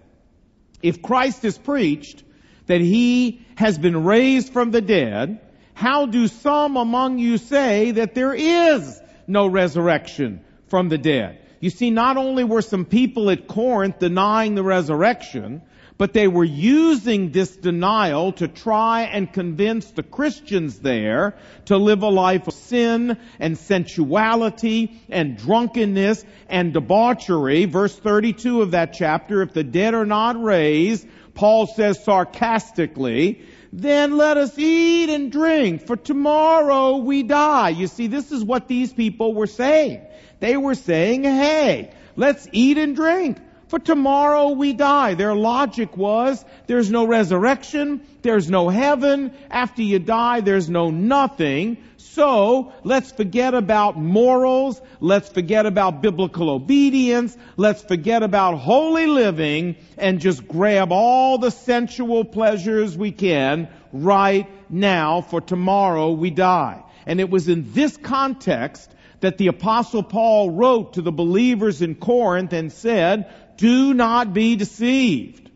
if 0.82 1.00
Christ 1.00 1.46
is 1.46 1.56
preached 1.56 2.22
that 2.66 2.82
he 2.82 3.40
has 3.54 3.78
been 3.78 4.04
raised 4.04 4.52
from 4.52 4.70
the 4.70 4.82
dead, 4.82 5.40
how 5.72 6.04
do 6.04 6.28
some 6.28 6.76
among 6.76 7.18
you 7.18 7.38
say 7.38 7.92
that 7.92 8.14
there 8.14 8.34
is 8.34 9.00
no 9.26 9.46
resurrection 9.46 10.44
from 10.66 10.90
the 10.90 10.98
dead? 10.98 11.41
You 11.62 11.70
see, 11.70 11.90
not 11.90 12.16
only 12.16 12.42
were 12.42 12.60
some 12.60 12.84
people 12.84 13.30
at 13.30 13.46
Corinth 13.46 14.00
denying 14.00 14.56
the 14.56 14.64
resurrection, 14.64 15.62
but 15.96 16.12
they 16.12 16.26
were 16.26 16.42
using 16.42 17.30
this 17.30 17.54
denial 17.54 18.32
to 18.32 18.48
try 18.48 19.02
and 19.02 19.32
convince 19.32 19.88
the 19.92 20.02
Christians 20.02 20.80
there 20.80 21.36
to 21.66 21.76
live 21.76 22.02
a 22.02 22.08
life 22.08 22.48
of 22.48 22.54
sin 22.54 23.16
and 23.38 23.56
sensuality 23.56 25.00
and 25.08 25.38
drunkenness 25.38 26.24
and 26.48 26.72
debauchery. 26.72 27.66
Verse 27.66 27.96
32 27.96 28.62
of 28.62 28.72
that 28.72 28.94
chapter, 28.94 29.40
if 29.42 29.52
the 29.52 29.62
dead 29.62 29.94
are 29.94 30.04
not 30.04 30.42
raised, 30.42 31.06
Paul 31.34 31.68
says 31.68 32.02
sarcastically, 32.02 33.46
then 33.72 34.16
let 34.16 34.36
us 34.36 34.58
eat 34.58 35.10
and 35.10 35.30
drink, 35.30 35.86
for 35.86 35.96
tomorrow 35.96 36.96
we 36.96 37.22
die. 37.22 37.68
You 37.68 37.86
see, 37.86 38.08
this 38.08 38.32
is 38.32 38.42
what 38.42 38.66
these 38.66 38.92
people 38.92 39.32
were 39.32 39.46
saying. 39.46 40.02
They 40.42 40.56
were 40.56 40.74
saying, 40.74 41.22
hey, 41.22 41.92
let's 42.16 42.48
eat 42.50 42.76
and 42.76 42.96
drink, 42.96 43.38
for 43.68 43.78
tomorrow 43.78 44.48
we 44.48 44.72
die. 44.72 45.14
Their 45.14 45.36
logic 45.36 45.96
was, 45.96 46.44
there's 46.66 46.90
no 46.90 47.06
resurrection, 47.06 48.04
there's 48.22 48.50
no 48.50 48.68
heaven, 48.68 49.32
after 49.52 49.82
you 49.82 50.00
die 50.00 50.40
there's 50.40 50.68
no 50.68 50.90
nothing, 50.90 51.76
so 51.96 52.72
let's 52.82 53.12
forget 53.12 53.54
about 53.54 53.96
morals, 53.96 54.80
let's 54.98 55.28
forget 55.28 55.64
about 55.64 56.02
biblical 56.02 56.50
obedience, 56.50 57.36
let's 57.56 57.82
forget 57.84 58.24
about 58.24 58.56
holy 58.56 59.06
living, 59.06 59.76
and 59.96 60.18
just 60.18 60.48
grab 60.48 60.90
all 60.90 61.38
the 61.38 61.52
sensual 61.52 62.24
pleasures 62.24 62.98
we 62.98 63.12
can 63.12 63.68
right 63.92 64.48
now, 64.68 65.20
for 65.20 65.40
tomorrow 65.40 66.10
we 66.10 66.30
die. 66.30 66.82
And 67.06 67.20
it 67.20 67.30
was 67.30 67.48
in 67.48 67.72
this 67.72 67.96
context 67.96 68.92
that 69.22 69.38
the 69.38 69.46
apostle 69.46 70.02
Paul 70.02 70.50
wrote 70.50 70.94
to 70.94 71.02
the 71.02 71.12
believers 71.12 71.80
in 71.80 71.94
Corinth 71.94 72.52
and 72.52 72.70
said, 72.70 73.32
do 73.56 73.94
not 73.94 74.34
be 74.34 74.56
deceived. 74.56 75.50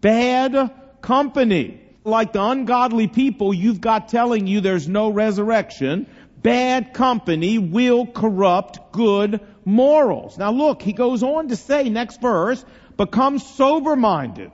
Bad 0.00 0.72
company 1.02 1.80
like 2.02 2.32
the 2.32 2.42
ungodly 2.42 3.06
people 3.06 3.52
you've 3.52 3.80
got 3.80 4.08
telling 4.08 4.46
you 4.46 4.60
there's 4.60 4.88
no 4.88 5.10
resurrection, 5.10 6.06
bad 6.42 6.94
company 6.94 7.58
will 7.58 8.06
corrupt 8.06 8.92
good 8.92 9.40
morals. 9.66 10.38
Now 10.38 10.52
look, 10.52 10.80
he 10.80 10.94
goes 10.94 11.22
on 11.22 11.48
to 11.48 11.56
say, 11.56 11.90
next 11.90 12.22
verse, 12.22 12.64
become 12.96 13.38
sober 13.38 13.96
minded 13.96 14.50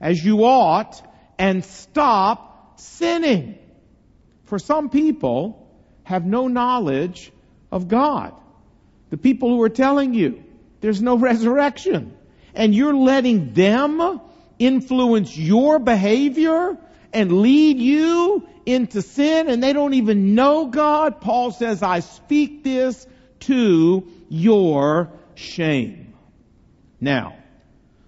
as 0.00 0.22
you 0.22 0.44
ought 0.44 1.02
and 1.38 1.64
stop 1.64 2.78
sinning. 2.78 3.58
For 4.44 4.58
some 4.58 4.90
people 4.90 5.66
have 6.04 6.26
no 6.26 6.48
knowledge 6.48 7.32
of 7.72 7.88
God. 7.88 8.34
The 9.10 9.16
people 9.16 9.48
who 9.48 9.62
are 9.62 9.68
telling 9.68 10.14
you 10.14 10.44
there's 10.80 11.02
no 11.02 11.18
resurrection 11.30 12.16
and 12.54 12.72
you're 12.72 12.94
letting 12.94 13.52
them 13.52 14.20
influence 14.58 15.36
your 15.36 15.80
behavior 15.80 16.78
and 17.12 17.40
lead 17.40 17.78
you 17.78 18.46
into 18.64 19.02
sin 19.02 19.48
and 19.48 19.60
they 19.60 19.72
don't 19.72 19.94
even 19.94 20.36
know 20.36 20.66
God, 20.66 21.20
Paul 21.20 21.50
says, 21.50 21.82
I 21.82 21.98
speak 21.98 22.62
this 22.62 23.04
to 23.40 24.06
your 24.28 25.10
shame. 25.34 26.14
Now, 27.00 27.42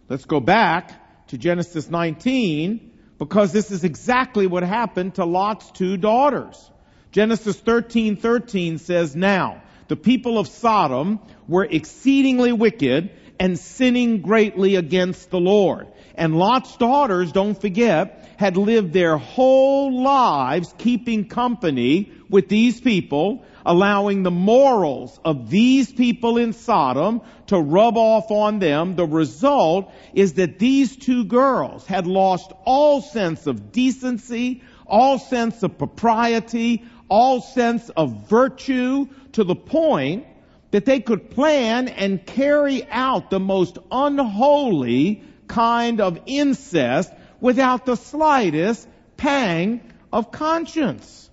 Let's 0.08 0.26
go 0.26 0.38
back 0.38 1.26
to 1.28 1.38
Genesis 1.38 1.88
19 1.88 2.92
because 3.18 3.52
this 3.52 3.70
is 3.70 3.84
exactly 3.84 4.46
what 4.46 4.62
happened 4.62 5.14
to 5.14 5.24
Lot's 5.24 5.70
two 5.70 5.96
daughters. 5.96 6.70
Genesis 7.14 7.56
13:13 7.60 8.78
says, 8.78 9.14
"Now 9.14 9.62
the 9.86 9.94
people 9.94 10.36
of 10.36 10.48
Sodom 10.48 11.20
were 11.46 11.62
exceedingly 11.64 12.50
wicked 12.50 13.10
and 13.38 13.56
sinning 13.56 14.20
greatly 14.20 14.74
against 14.74 15.30
the 15.30 15.38
Lord. 15.38 15.86
And 16.16 16.36
Lot's 16.36 16.76
daughters, 16.76 17.30
don't 17.30 17.60
forget, 17.60 18.28
had 18.36 18.56
lived 18.56 18.92
their 18.92 19.16
whole 19.16 20.02
lives 20.02 20.74
keeping 20.76 21.26
company 21.26 22.10
with 22.28 22.48
these 22.48 22.80
people, 22.80 23.44
allowing 23.64 24.24
the 24.24 24.32
morals 24.32 25.16
of 25.24 25.50
these 25.50 25.92
people 25.92 26.36
in 26.36 26.52
Sodom 26.52 27.20
to 27.46 27.60
rub 27.60 27.96
off 27.96 28.32
on 28.32 28.58
them. 28.58 28.96
The 28.96 29.06
result 29.06 29.92
is 30.14 30.34
that 30.34 30.58
these 30.58 30.96
two 30.96 31.24
girls 31.24 31.86
had 31.86 32.08
lost 32.08 32.52
all 32.64 33.02
sense 33.02 33.46
of 33.46 33.70
decency, 33.70 34.62
all 34.86 35.18
sense 35.18 35.62
of 35.62 35.78
propriety, 35.78 36.82
all 37.08 37.40
sense 37.40 37.90
of 37.90 38.28
virtue 38.28 39.06
to 39.32 39.44
the 39.44 39.54
point 39.54 40.26
that 40.70 40.84
they 40.84 41.00
could 41.00 41.30
plan 41.30 41.88
and 41.88 42.24
carry 42.26 42.86
out 42.90 43.30
the 43.30 43.40
most 43.40 43.78
unholy 43.90 45.22
kind 45.46 46.00
of 46.00 46.18
incest 46.26 47.12
without 47.40 47.86
the 47.86 47.96
slightest 47.96 48.88
pang 49.16 49.80
of 50.12 50.32
conscience. 50.32 51.30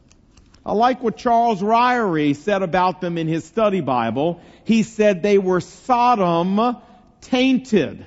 I 0.63 0.73
like 0.73 1.01
what 1.01 1.17
Charles 1.17 1.61
Ryrie 1.61 2.35
said 2.35 2.61
about 2.61 3.01
them 3.01 3.17
in 3.17 3.27
his 3.27 3.45
study 3.45 3.81
Bible. 3.81 4.41
He 4.63 4.83
said 4.83 5.23
they 5.23 5.39
were 5.39 5.59
Sodom 5.59 6.77
tainted. 7.21 8.05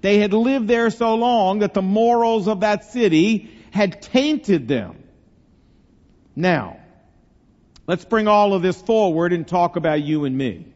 They 0.00 0.18
had 0.18 0.32
lived 0.32 0.66
there 0.66 0.90
so 0.90 1.14
long 1.14 1.60
that 1.60 1.74
the 1.74 1.82
morals 1.82 2.48
of 2.48 2.60
that 2.60 2.84
city 2.84 3.50
had 3.70 4.02
tainted 4.02 4.66
them. 4.66 4.96
Now, 6.34 6.77
let's 7.88 8.04
bring 8.04 8.28
all 8.28 8.54
of 8.54 8.62
this 8.62 8.80
forward 8.80 9.32
and 9.32 9.48
talk 9.48 9.74
about 9.74 10.02
you 10.02 10.24
and 10.24 10.38
me. 10.38 10.66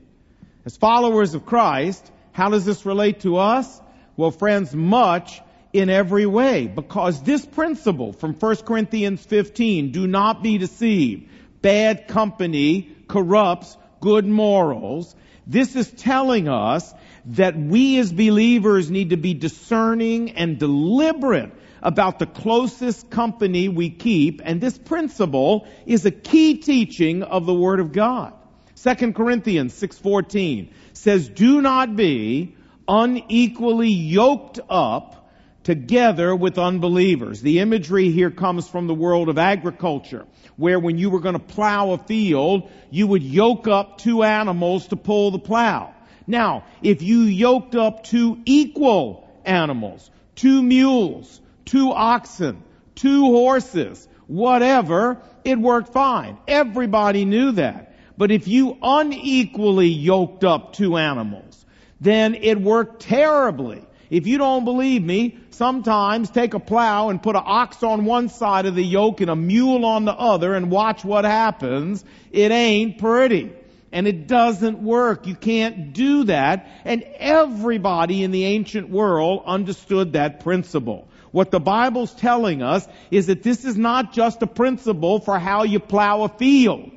As 0.64 0.76
followers 0.76 1.34
of 1.34 1.46
Christ, 1.46 2.10
how 2.32 2.48
does 2.48 2.64
this 2.64 2.84
relate 2.84 3.20
to 3.20 3.36
us? 3.36 3.80
Well, 4.16 4.32
friends, 4.32 4.74
much 4.74 5.40
in 5.72 5.88
every 5.90 6.26
way 6.26 6.66
because 6.66 7.22
this 7.22 7.44
principle 7.46 8.12
from 8.12 8.34
1 8.34 8.56
Corinthians 8.56 9.24
15, 9.24 9.92
do 9.92 10.06
not 10.06 10.42
be 10.42 10.58
deceived. 10.58 11.28
Bad 11.60 12.08
company 12.08 12.96
corrupts 13.08 13.76
good 14.00 14.26
morals. 14.26 15.14
This 15.46 15.76
is 15.76 15.90
telling 15.90 16.48
us 16.48 16.92
that 17.26 17.56
we 17.56 17.98
as 17.98 18.12
believers 18.12 18.90
need 18.90 19.10
to 19.10 19.16
be 19.16 19.34
discerning 19.34 20.32
and 20.32 20.58
deliberate 20.58 21.52
about 21.82 22.18
the 22.18 22.26
closest 22.26 23.10
company 23.10 23.68
we 23.68 23.90
keep, 23.90 24.40
and 24.44 24.60
this 24.60 24.78
principle 24.78 25.66
is 25.86 26.06
a 26.06 26.10
key 26.10 26.58
teaching 26.58 27.22
of 27.22 27.46
the 27.46 27.54
Word 27.54 27.80
of 27.80 27.92
God. 27.92 28.32
2 28.76 29.14
Corinthians 29.14 29.74
6:14 29.74 30.68
says, 30.92 31.28
"Do 31.28 31.60
not 31.60 31.96
be 31.96 32.54
unequally 32.88 33.90
yoked 33.90 34.60
up 34.68 35.22
together 35.64 36.34
with 36.34 36.58
unbelievers. 36.58 37.40
The 37.40 37.60
imagery 37.60 38.10
here 38.10 38.30
comes 38.30 38.68
from 38.68 38.86
the 38.86 38.94
world 38.94 39.28
of 39.28 39.38
agriculture, 39.38 40.26
where 40.56 40.78
when 40.78 40.98
you 40.98 41.10
were 41.10 41.20
going 41.20 41.34
to 41.34 41.54
plow 41.54 41.92
a 41.92 41.98
field, 41.98 42.68
you 42.90 43.06
would 43.06 43.22
yoke 43.22 43.68
up 43.68 43.98
two 43.98 44.22
animals 44.22 44.88
to 44.88 44.96
pull 44.96 45.30
the 45.30 45.38
plow. 45.38 45.94
Now, 46.26 46.64
if 46.82 47.02
you 47.02 47.20
yoked 47.20 47.74
up 47.74 48.04
two 48.04 48.38
equal 48.44 49.28
animals, 49.44 50.10
two 50.34 50.62
mules, 50.62 51.40
two 51.64 51.92
oxen, 51.92 52.62
two 52.94 53.24
horses, 53.24 54.08
whatever, 54.26 55.20
it 55.44 55.58
worked 55.58 55.92
fine. 55.92 56.38
Everybody 56.46 57.24
knew 57.24 57.52
that. 57.52 57.94
But 58.16 58.30
if 58.30 58.46
you 58.46 58.76
unequally 58.82 59.88
yoked 59.88 60.44
up 60.44 60.74
two 60.74 60.96
animals, 60.96 61.64
then 62.00 62.34
it 62.34 62.60
worked 62.60 63.02
terribly. 63.02 63.84
If 64.10 64.26
you 64.26 64.36
don't 64.36 64.66
believe 64.66 65.02
me, 65.02 65.38
sometimes 65.50 66.28
take 66.28 66.52
a 66.52 66.60
plow 66.60 67.08
and 67.08 67.22
put 67.22 67.34
an 67.34 67.42
ox 67.44 67.82
on 67.82 68.04
one 68.04 68.28
side 68.28 68.66
of 68.66 68.74
the 68.74 68.84
yoke 68.84 69.22
and 69.22 69.30
a 69.30 69.36
mule 69.36 69.86
on 69.86 70.04
the 70.04 70.12
other 70.12 70.54
and 70.54 70.70
watch 70.70 71.02
what 71.02 71.24
happens. 71.24 72.04
It 72.30 72.52
ain't 72.52 72.98
pretty. 72.98 73.52
And 73.90 74.06
it 74.06 74.26
doesn't 74.26 74.82
work. 74.82 75.26
You 75.26 75.34
can't 75.34 75.94
do 75.94 76.24
that. 76.24 76.68
And 76.84 77.04
everybody 77.16 78.22
in 78.22 78.30
the 78.32 78.44
ancient 78.44 78.90
world 78.90 79.44
understood 79.46 80.12
that 80.12 80.40
principle. 80.40 81.08
What 81.32 81.50
the 81.50 81.60
Bible's 81.60 82.14
telling 82.14 82.62
us 82.62 82.86
is 83.10 83.26
that 83.26 83.42
this 83.42 83.64
is 83.64 83.76
not 83.76 84.12
just 84.12 84.42
a 84.42 84.46
principle 84.46 85.18
for 85.18 85.38
how 85.38 85.64
you 85.64 85.80
plow 85.80 86.22
a 86.22 86.28
field. 86.28 86.90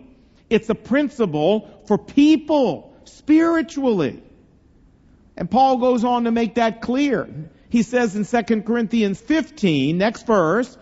It's 0.49 0.69
a 0.69 0.75
principle 0.75 1.81
for 1.87 1.97
people 1.97 2.93
spiritually. 3.05 4.21
And 5.37 5.49
Paul 5.49 5.77
goes 5.77 6.03
on 6.03 6.25
to 6.25 6.31
make 6.31 6.55
that 6.55 6.81
clear. 6.81 7.27
He 7.69 7.81
says 7.81 8.15
in 8.15 8.25
2 8.25 8.61
Corinthians 8.61 9.19
15, 9.19 9.97
next 9.97 10.27
verse, 10.27 10.77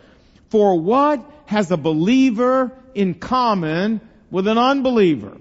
for 0.49 0.79
what 0.79 1.23
has 1.45 1.71
a 1.71 1.77
believer 1.77 2.71
in 2.93 3.13
common 3.15 4.01
with 4.29 4.47
an 4.47 4.57
unbeliever? 4.57 5.37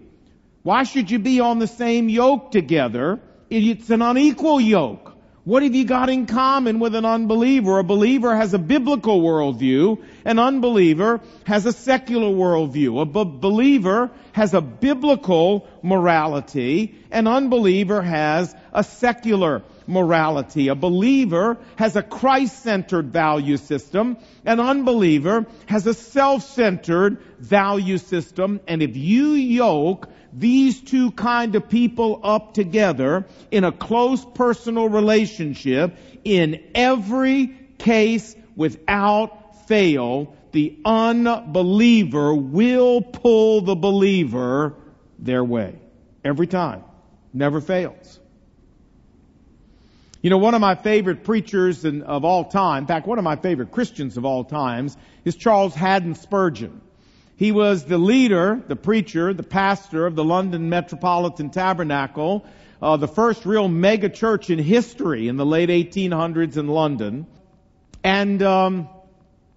Why 0.62 0.84
should 0.84 1.10
you 1.10 1.18
be 1.18 1.40
on 1.40 1.58
the 1.58 1.66
same 1.66 2.08
yoke 2.08 2.52
together? 2.52 3.20
It's 3.50 3.90
an 3.90 4.02
unequal 4.02 4.60
yoke. 4.60 5.11
What 5.44 5.64
have 5.64 5.74
you 5.74 5.84
got 5.84 6.08
in 6.08 6.26
common 6.26 6.78
with 6.78 6.94
an 6.94 7.04
unbeliever? 7.04 7.80
A 7.80 7.82
believer 7.82 8.36
has 8.36 8.54
a 8.54 8.60
biblical 8.60 9.20
worldview. 9.20 10.00
An 10.24 10.38
unbeliever 10.38 11.20
has 11.46 11.66
a 11.66 11.72
secular 11.72 12.28
worldview. 12.28 13.02
A 13.02 13.04
b- 13.06 13.38
believer 13.40 14.12
has 14.30 14.54
a 14.54 14.60
biblical 14.60 15.66
morality. 15.82 16.94
An 17.10 17.26
unbeliever 17.26 18.00
has 18.02 18.54
a 18.72 18.84
secular 18.84 19.64
morality. 19.88 20.68
A 20.68 20.76
believer 20.76 21.58
has 21.74 21.96
a 21.96 22.04
Christ-centered 22.04 23.12
value 23.12 23.56
system. 23.56 24.18
An 24.46 24.60
unbeliever 24.60 25.46
has 25.66 25.88
a 25.88 25.94
self-centered 25.94 27.18
value 27.40 27.98
system. 27.98 28.60
And 28.68 28.80
if 28.80 28.96
you 28.96 29.32
yoke 29.32 30.08
these 30.32 30.80
two 30.80 31.10
kind 31.10 31.54
of 31.54 31.68
people 31.68 32.20
up 32.22 32.54
together 32.54 33.26
in 33.50 33.64
a 33.64 33.72
close 33.72 34.24
personal 34.34 34.88
relationship 34.88 35.96
in 36.24 36.62
every 36.74 37.54
case 37.78 38.34
without 38.56 39.66
fail, 39.68 40.34
the 40.52 40.78
unbeliever 40.84 42.34
will 42.34 43.00
pull 43.00 43.62
the 43.62 43.74
believer 43.74 44.74
their 45.18 45.44
way. 45.44 45.78
Every 46.24 46.46
time. 46.46 46.84
Never 47.34 47.60
fails. 47.60 48.20
You 50.20 50.30
know, 50.30 50.38
one 50.38 50.54
of 50.54 50.60
my 50.60 50.76
favorite 50.76 51.24
preachers 51.24 51.84
of 51.84 52.24
all 52.24 52.44
time, 52.44 52.84
in 52.84 52.86
fact, 52.86 53.06
one 53.06 53.18
of 53.18 53.24
my 53.24 53.36
favorite 53.36 53.72
Christians 53.72 54.16
of 54.16 54.24
all 54.24 54.44
times, 54.44 54.96
is 55.24 55.34
Charles 55.34 55.74
Haddon 55.74 56.14
Spurgeon. 56.14 56.80
He 57.36 57.52
was 57.52 57.84
the 57.84 57.98
leader, 57.98 58.62
the 58.66 58.76
preacher, 58.76 59.32
the 59.32 59.42
pastor 59.42 60.06
of 60.06 60.14
the 60.14 60.24
London 60.24 60.68
Metropolitan 60.68 61.50
Tabernacle, 61.50 62.44
uh, 62.80 62.96
the 62.96 63.08
first 63.08 63.46
real 63.46 63.68
mega 63.68 64.08
church 64.08 64.50
in 64.50 64.58
history 64.58 65.28
in 65.28 65.36
the 65.36 65.46
late 65.46 65.68
1800s 65.68 66.56
in 66.56 66.68
London. 66.68 67.26
And 68.04 68.42
um, 68.42 68.88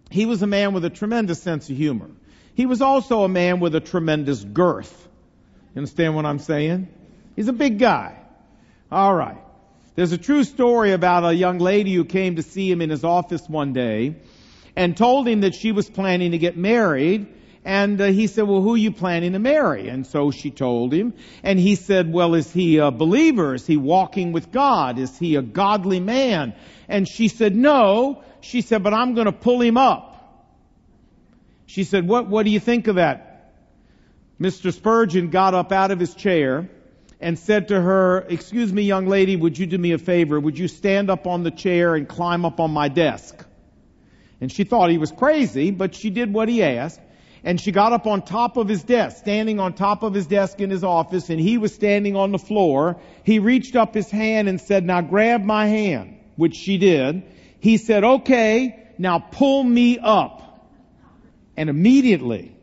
he 0.09 0.25
was 0.25 0.41
a 0.41 0.47
man 0.47 0.73
with 0.73 0.85
a 0.85 0.89
tremendous 0.89 1.41
sense 1.41 1.69
of 1.69 1.75
humor. 1.75 2.09
He 2.53 2.65
was 2.65 2.81
also 2.81 3.23
a 3.23 3.29
man 3.29 3.59
with 3.59 3.75
a 3.75 3.81
tremendous 3.81 4.43
girth. 4.43 5.07
You 5.73 5.79
understand 5.79 6.15
what 6.15 6.25
I'm 6.25 6.39
saying? 6.39 6.87
He's 7.35 7.49
a 7.49 7.53
big 7.53 7.79
guy. 7.79 8.17
All 8.91 9.13
right. 9.13 9.37
There's 9.95 10.11
a 10.11 10.17
true 10.17 10.43
story 10.43 10.91
about 10.91 11.25
a 11.25 11.33
young 11.33 11.57
lady 11.57 11.93
who 11.93 12.05
came 12.05 12.37
to 12.37 12.43
see 12.43 12.69
him 12.69 12.81
in 12.81 12.89
his 12.89 13.03
office 13.03 13.47
one 13.49 13.73
day 13.73 14.15
and 14.75 14.95
told 14.95 15.27
him 15.27 15.41
that 15.41 15.55
she 15.55 15.71
was 15.71 15.89
planning 15.89 16.31
to 16.31 16.37
get 16.37 16.55
married 16.55 17.27
and 17.65 17.99
uh, 17.99 18.05
he 18.05 18.27
said, 18.27 18.43
well, 18.43 18.61
who 18.61 18.75
are 18.75 18.77
you 18.77 18.91
planning 18.91 19.33
to 19.33 19.39
marry? 19.39 19.89
And 19.89 20.05
so 20.05 20.29
she 20.29 20.51
told 20.51 20.93
him. 20.93 21.15
And 21.41 21.59
he 21.59 21.73
said, 21.73 22.13
well, 22.13 22.35
is 22.35 22.51
he 22.51 22.77
a 22.77 22.91
believer? 22.91 23.55
Is 23.55 23.65
he 23.65 23.75
walking 23.75 24.33
with 24.33 24.51
God? 24.51 24.99
Is 24.99 25.17
he 25.17 25.35
a 25.35 25.41
godly 25.41 25.99
man? 25.99 26.53
And 26.87 27.07
she 27.07 27.27
said, 27.27 27.55
no. 27.55 28.23
She 28.41 28.61
said, 28.61 28.83
but 28.83 28.93
I'm 28.93 29.15
going 29.15 29.25
to 29.25 29.31
pull 29.31 29.61
him 29.61 29.77
up. 29.77 30.11
She 31.65 31.85
said, 31.85 32.07
what, 32.07 32.27
what 32.27 32.43
do 32.43 32.51
you 32.51 32.59
think 32.59 32.85
of 32.85 32.97
that? 32.97 33.51
Mr. 34.39 34.71
Spurgeon 34.71 35.31
got 35.31 35.55
up 35.55 35.71
out 35.71 35.89
of 35.89 35.99
his 35.99 36.13
chair 36.13 36.69
and 37.19 37.39
said 37.39 37.69
to 37.69 37.81
her, 37.81 38.27
excuse 38.29 38.71
me, 38.71 38.83
young 38.83 39.07
lady, 39.07 39.35
would 39.35 39.57
you 39.57 39.65
do 39.65 39.79
me 39.79 39.93
a 39.93 39.97
favor? 39.97 40.39
Would 40.39 40.59
you 40.59 40.67
stand 40.67 41.09
up 41.09 41.25
on 41.25 41.41
the 41.41 41.49
chair 41.49 41.95
and 41.95 42.07
climb 42.07 42.45
up 42.45 42.59
on 42.59 42.69
my 42.69 42.89
desk? 42.89 43.43
And 44.39 44.51
she 44.51 44.65
thought 44.65 44.91
he 44.91 44.99
was 44.99 45.11
crazy, 45.11 45.71
but 45.71 45.95
she 45.95 46.11
did 46.11 46.31
what 46.31 46.47
he 46.47 46.61
asked 46.61 46.99
and 47.45 47.61
she 47.61 47.71
got 47.71 47.93
up 47.93 48.07
on 48.07 48.23
top 48.23 48.57
of 48.57 48.67
his 48.67 48.83
desk, 48.83 49.17
standing 49.17 49.59
on 49.59 49.73
top 49.73 50.01
of 50.01 50.13
his 50.13 50.25
desk 50.25 50.59
in 50.59 50.71
his 50.71 50.83
office, 50.83 51.29
and 51.29 51.39
he 51.39 51.59
was 51.59 51.73
standing 51.73 52.15
on 52.15 52.31
the 52.31 52.39
floor. 52.39 52.97
He 53.23 53.37
reached 53.37 53.75
up 53.75 53.93
his 53.93 54.09
hand 54.09 54.49
and 54.49 54.59
said, 54.59 54.83
now 54.83 55.01
grab 55.01 55.43
my 55.43 55.67
hand. 55.67 56.17
which 56.35 56.55
she 56.55 56.77
did, 56.77 57.23
he 57.59 57.77
said, 57.77 58.03
okay, 58.03 58.87
now 58.97 59.19
pull 59.19 59.63
me 59.63 59.99
up. 59.99 60.41
And 61.57 61.69
immediately 61.69 62.55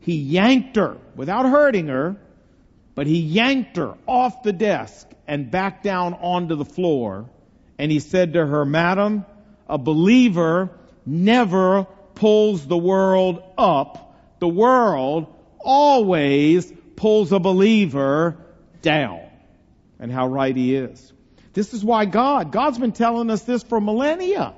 he 0.00 0.16
yanked 0.16 0.76
her 0.76 0.96
without 1.14 1.46
hurting 1.46 1.88
her, 1.88 2.16
but 2.94 3.06
he 3.06 3.20
yanked 3.20 3.76
her 3.76 3.94
off 4.06 4.42
the 4.42 4.52
desk 4.52 5.08
and 5.26 5.50
back 5.50 5.82
down 5.82 6.14
onto 6.14 6.56
the 6.56 6.64
floor. 6.64 7.30
And 7.78 7.90
he 7.90 8.00
said 8.00 8.34
to 8.34 8.44
her, 8.44 8.64
Madam, 8.64 9.24
a 9.68 9.78
believer 9.78 10.70
never 11.06 11.84
pulls 12.14 12.66
the 12.66 12.76
world 12.76 13.42
up. 13.56 14.11
The 14.42 14.48
world 14.48 15.32
always 15.60 16.72
pulls 16.96 17.30
a 17.30 17.38
believer 17.38 18.38
down. 18.80 19.20
And 20.00 20.10
how 20.10 20.26
right 20.26 20.56
he 20.56 20.74
is. 20.74 21.12
This 21.52 21.72
is 21.72 21.84
why 21.84 22.06
God, 22.06 22.50
God's 22.50 22.76
been 22.76 22.90
telling 22.90 23.30
us 23.30 23.44
this 23.44 23.62
for 23.62 23.80
millennia. 23.80 24.52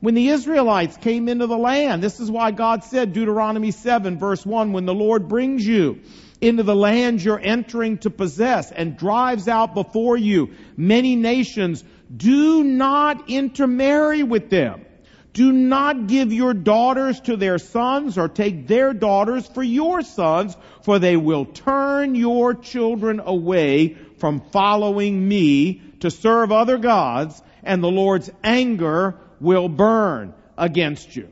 When 0.00 0.12
the 0.12 0.28
Israelites 0.28 0.98
came 0.98 1.26
into 1.26 1.46
the 1.46 1.56
land, 1.56 2.02
this 2.02 2.20
is 2.20 2.30
why 2.30 2.50
God 2.50 2.84
said, 2.84 3.14
Deuteronomy 3.14 3.70
7 3.70 4.18
verse 4.18 4.44
1, 4.44 4.74
when 4.74 4.84
the 4.84 4.92
Lord 4.92 5.26
brings 5.26 5.66
you 5.66 6.00
into 6.42 6.62
the 6.62 6.76
land 6.76 7.22
you're 7.22 7.40
entering 7.40 7.96
to 8.00 8.10
possess 8.10 8.70
and 8.70 8.98
drives 8.98 9.48
out 9.48 9.72
before 9.72 10.18
you 10.18 10.50
many 10.76 11.16
nations, 11.16 11.82
do 12.14 12.62
not 12.62 13.30
intermarry 13.30 14.22
with 14.22 14.50
them. 14.50 14.84
Do 15.32 15.52
not 15.52 16.08
give 16.08 16.32
your 16.32 16.54
daughters 16.54 17.20
to 17.20 17.36
their 17.36 17.58
sons 17.58 18.18
or 18.18 18.28
take 18.28 18.66
their 18.66 18.92
daughters 18.92 19.46
for 19.46 19.62
your 19.62 20.02
sons, 20.02 20.56
for 20.82 20.98
they 20.98 21.16
will 21.16 21.44
turn 21.44 22.16
your 22.16 22.54
children 22.54 23.20
away 23.24 23.96
from 24.18 24.40
following 24.40 25.28
me 25.28 25.82
to 26.00 26.10
serve 26.10 26.50
other 26.50 26.78
gods, 26.78 27.40
and 27.62 27.82
the 27.82 27.90
Lord's 27.90 28.30
anger 28.42 29.16
will 29.40 29.68
burn 29.68 30.34
against 30.58 31.14
you. 31.14 31.28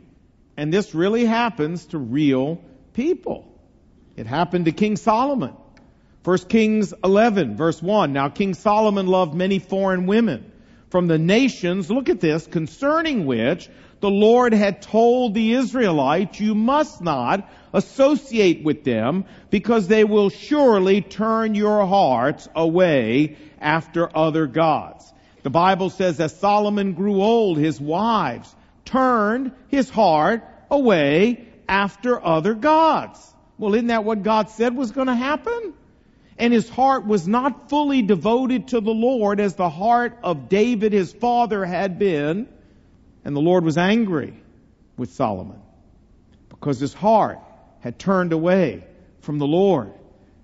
And 0.57 0.73
this 0.73 0.95
really 0.95 1.25
happens 1.25 1.87
to 1.87 1.99
real 1.99 2.61
people. 2.93 3.53
It 4.17 4.27
happened 4.27 4.67
to 4.67 4.73
King 4.73 4.97
Solomon. 4.97 5.55
1 6.25 6.39
Kings 6.49 6.95
11 7.03 7.57
verse 7.57 7.83
1. 7.83 8.13
Now 8.13 8.29
King 8.29 8.55
Solomon 8.55 9.07
loved 9.07 9.35
many 9.35 9.59
foreign 9.59 10.07
women 10.07 10.53
from 10.91 11.07
the 11.07 11.19
nations, 11.19 11.91
look 11.91 12.09
at 12.09 12.21
this, 12.21 12.47
concerning 12.47 13.27
which 13.27 13.69
the 14.01 14.11
Lord 14.11 14.53
had 14.53 14.83
told 14.83 15.35
the 15.35 15.55
Israelites, 15.55 16.39
you 16.41 16.55
must 16.55 17.01
not 17.01 17.49
associate 17.73 18.63
with 18.63 18.85
them 18.85 19.25
because 19.51 19.89
they 19.89 20.05
will 20.05 20.31
surely 20.31 21.01
turn 21.01 21.55
your 21.55 21.85
hearts 21.87 22.49
away 22.55 23.37
after 23.61 24.17
other 24.17 24.47
gods. 24.47 25.13
The 25.43 25.51
Bible 25.51 25.91
says 25.91 26.21
as 26.21 26.37
Solomon 26.37 26.95
grew 26.95 27.23
old, 27.23 27.59
his 27.59 27.81
wives 27.81 28.55
turned 28.85 29.53
his 29.69 29.91
heart 29.91 30.45
away 30.71 31.47
after 31.69 32.25
other 32.25 32.55
gods. 32.55 33.19
Well, 33.59 33.75
isn't 33.75 33.89
that 33.89 34.05
what 34.05 34.23
God 34.23 34.51
said 34.51 34.77
was 34.77 34.93
going 34.93 35.09
to 35.09 35.15
happen? 35.15 35.75
And 36.39 36.53
his 36.53 36.69
heart 36.69 37.05
was 37.05 37.27
not 37.27 37.69
fully 37.69 38.03
devoted 38.03 38.69
to 38.69 38.81
the 38.81 38.93
Lord 38.93 39.41
as 39.41 39.57
the 39.57 39.69
heart 39.69 40.19
of 40.23 40.49
David, 40.49 40.93
his 40.93 41.13
father, 41.13 41.65
had 41.65 41.99
been. 41.99 42.49
And 43.29 43.37
the 43.37 43.43
Lord 43.43 43.63
was 43.63 43.77
angry 43.77 44.33
with 44.97 45.13
Solomon 45.13 45.61
because 46.49 46.81
his 46.81 46.95
heart 46.95 47.39
had 47.81 47.99
turned 47.99 48.33
away 48.33 48.85
from 49.21 49.39
the 49.39 49.47
Lord. 49.47 49.93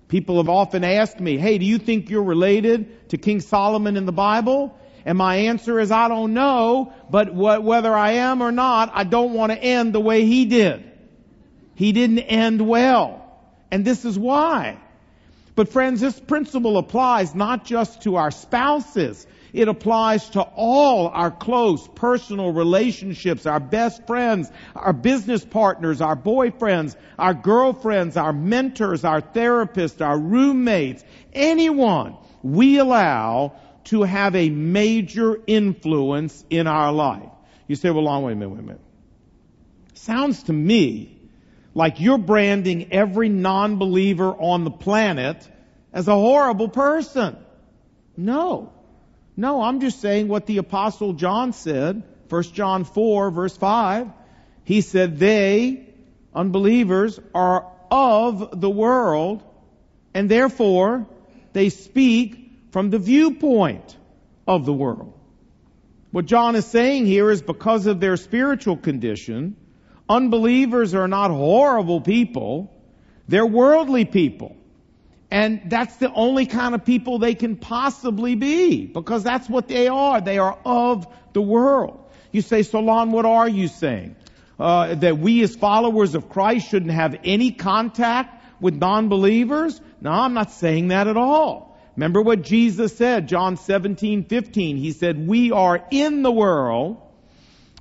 People 0.07 0.37
have 0.37 0.49
often 0.49 0.83
asked 0.83 1.19
me, 1.19 1.39
hey, 1.39 1.57
do 1.57 1.65
you 1.65 1.79
think 1.79 2.11
you're 2.11 2.21
related 2.21 3.09
to 3.09 3.17
King 3.17 3.39
Solomon 3.39 3.97
in 3.97 4.05
the 4.05 4.11
Bible? 4.11 4.79
And 5.03 5.17
my 5.17 5.35
answer 5.37 5.79
is, 5.79 5.89
I 5.89 6.09
don't 6.09 6.35
know, 6.35 6.93
but 7.09 7.33
whether 7.33 7.91
I 7.91 8.11
am 8.11 8.43
or 8.43 8.51
not, 8.51 8.91
I 8.93 9.03
don't 9.03 9.33
want 9.33 9.51
to 9.51 9.57
end 9.57 9.91
the 9.91 9.99
way 9.99 10.23
he 10.23 10.45
did. 10.45 10.83
He 11.73 11.91
didn't 11.91 12.19
end 12.19 12.61
well. 12.61 13.35
And 13.71 13.83
this 13.83 14.05
is 14.05 14.15
why. 14.15 14.77
But 15.55 15.69
friends, 15.69 16.01
this 16.01 16.19
principle 16.19 16.77
applies 16.77 17.33
not 17.33 17.65
just 17.65 18.03
to 18.03 18.17
our 18.17 18.29
spouses. 18.29 19.25
It 19.55 19.69
applies 19.69 20.31
to 20.31 20.41
all 20.41 21.07
our 21.07 21.31
close 21.31 21.87
personal 21.95 22.51
relationships, 22.51 23.45
our 23.45 23.61
best 23.61 24.05
friends, 24.05 24.51
our 24.75 24.91
business 24.91 25.45
partners, 25.45 26.01
our 26.01 26.17
boyfriends, 26.17 26.97
our 27.17 27.33
girlfriends, 27.33 28.17
our 28.17 28.33
mentors, 28.33 29.05
our 29.05 29.21
therapists, 29.21 30.05
our 30.05 30.19
roommates, 30.19 31.05
anyone 31.31 32.17
we 32.43 32.79
allow 32.79 33.53
to 33.85 34.03
have 34.03 34.35
a 34.35 34.49
major 34.49 35.39
influence 35.47 36.43
in 36.49 36.67
our 36.67 36.91
life. 36.91 37.31
You 37.67 37.77
say, 37.77 37.91
well, 37.91 38.03
Lon, 38.03 38.23
wait 38.23 38.33
a 38.33 38.35
minute, 38.35 38.49
wait 38.49 38.59
a 38.59 38.63
minute. 38.63 38.81
Sounds 39.93 40.43
to 40.43 40.53
me 40.53 41.17
like 41.73 42.01
you're 42.01 42.17
branding 42.17 42.91
every 42.91 43.29
non-believer 43.29 44.31
on 44.31 44.65
the 44.65 44.71
planet 44.71 45.49
as 45.93 46.09
a 46.09 46.13
horrible 46.13 46.67
person. 46.67 47.37
No. 48.17 48.73
No, 49.37 49.61
I'm 49.61 49.81
just 49.81 49.99
saying 49.99 50.27
what 50.27 50.45
the 50.45 50.57
apostle 50.57 51.13
John 51.13 51.53
said, 51.53 52.03
1 52.29 52.43
John 52.43 52.83
4 52.85 53.31
verse 53.31 53.55
5. 53.57 54.09
He 54.63 54.81
said, 54.81 55.19
they, 55.19 55.87
unbelievers, 56.33 57.19
are 57.33 57.71
of 57.91 58.59
the 58.59 58.69
world, 58.69 59.43
and 60.13 60.29
therefore 60.29 61.05
they 61.53 61.69
speak 61.69 62.51
from 62.71 62.89
the 62.89 62.99
viewpoint 62.99 63.95
of 64.47 64.65
the 64.65 64.73
world. 64.73 65.13
What 66.11 66.25
John 66.25 66.55
is 66.55 66.65
saying 66.65 67.05
here 67.05 67.29
is 67.29 67.41
because 67.41 67.87
of 67.87 67.99
their 67.99 68.17
spiritual 68.17 68.77
condition, 68.77 69.57
unbelievers 70.07 70.93
are 70.95 71.07
not 71.07 71.29
horrible 71.29 72.01
people, 72.01 72.71
they're 73.27 73.45
worldly 73.45 74.05
people. 74.05 74.55
And 75.35 75.63
that's 75.65 75.97
the 75.97 76.09
only 76.13 76.45
kind 76.45 76.73
of 76.75 76.85
people 76.85 77.19
they 77.19 77.35
can 77.35 77.57
possibly 77.57 78.35
be, 78.35 78.85
because 78.85 79.21
that's 79.21 79.49
what 79.49 79.67
they 79.67 79.89
are. 79.89 80.21
They 80.21 80.37
are 80.37 80.57
of 80.63 81.05
the 81.33 81.41
world. 81.41 82.09
You 82.31 82.41
say, 82.41 82.63
Solon, 82.63 83.11
what 83.11 83.25
are 83.25 83.49
you 83.49 83.67
saying? 83.67 84.15
Uh, 84.57 84.95
that 84.95 85.17
we 85.17 85.43
as 85.43 85.53
followers 85.53 86.15
of 86.15 86.29
Christ 86.29 86.69
shouldn't 86.69 86.93
have 86.93 87.19
any 87.25 87.51
contact 87.51 88.61
with 88.61 88.75
non-believers? 88.75 89.81
No, 89.99 90.11
I'm 90.11 90.33
not 90.35 90.53
saying 90.53 90.87
that 90.87 91.09
at 91.09 91.17
all. 91.17 91.77
Remember 91.97 92.21
what 92.21 92.41
Jesus 92.41 92.95
said, 92.95 93.27
John 93.27 93.57
17, 93.57 94.23
15. 94.23 94.77
He 94.77 94.93
said, 94.93 95.27
we 95.27 95.51
are 95.51 95.85
in 95.91 96.23
the 96.23 96.31
world. 96.31 96.95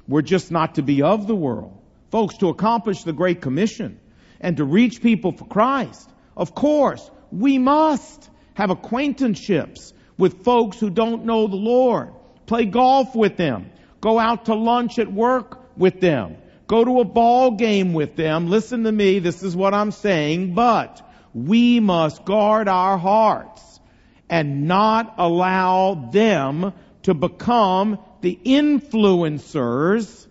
We're 0.08 0.22
just 0.22 0.50
not 0.50 0.74
to 0.74 0.82
be 0.82 1.02
of 1.02 1.28
the 1.28 1.36
world. 1.36 1.80
Folks, 2.10 2.36
to 2.38 2.48
accomplish 2.48 3.04
the 3.04 3.12
Great 3.12 3.40
Commission 3.40 4.00
and 4.40 4.56
to 4.56 4.64
reach 4.64 5.00
people 5.00 5.30
for 5.30 5.44
Christ, 5.44 6.10
of 6.36 6.52
course, 6.52 7.08
we 7.32 7.58
must 7.58 8.28
have 8.54 8.70
acquaintanceships 8.70 9.92
with 10.16 10.44
folks 10.44 10.78
who 10.78 10.90
don't 10.90 11.24
know 11.24 11.46
the 11.46 11.56
Lord. 11.56 12.12
Play 12.46 12.66
golf 12.66 13.14
with 13.14 13.36
them. 13.36 13.70
Go 14.00 14.18
out 14.18 14.46
to 14.46 14.54
lunch 14.54 14.98
at 14.98 15.12
work 15.12 15.76
with 15.76 16.00
them. 16.00 16.36
Go 16.66 16.84
to 16.84 17.00
a 17.00 17.04
ball 17.04 17.52
game 17.52 17.92
with 17.92 18.16
them. 18.16 18.48
Listen 18.48 18.84
to 18.84 18.92
me. 18.92 19.18
This 19.18 19.42
is 19.42 19.56
what 19.56 19.74
I'm 19.74 19.90
saying. 19.90 20.54
But 20.54 21.02
we 21.34 21.80
must 21.80 22.24
guard 22.24 22.68
our 22.68 22.96
hearts 22.96 23.80
and 24.28 24.66
not 24.66 25.14
allow 25.18 26.08
them 26.12 26.72
to 27.02 27.14
become 27.14 27.98
the 28.22 28.38
influencers 28.44 30.26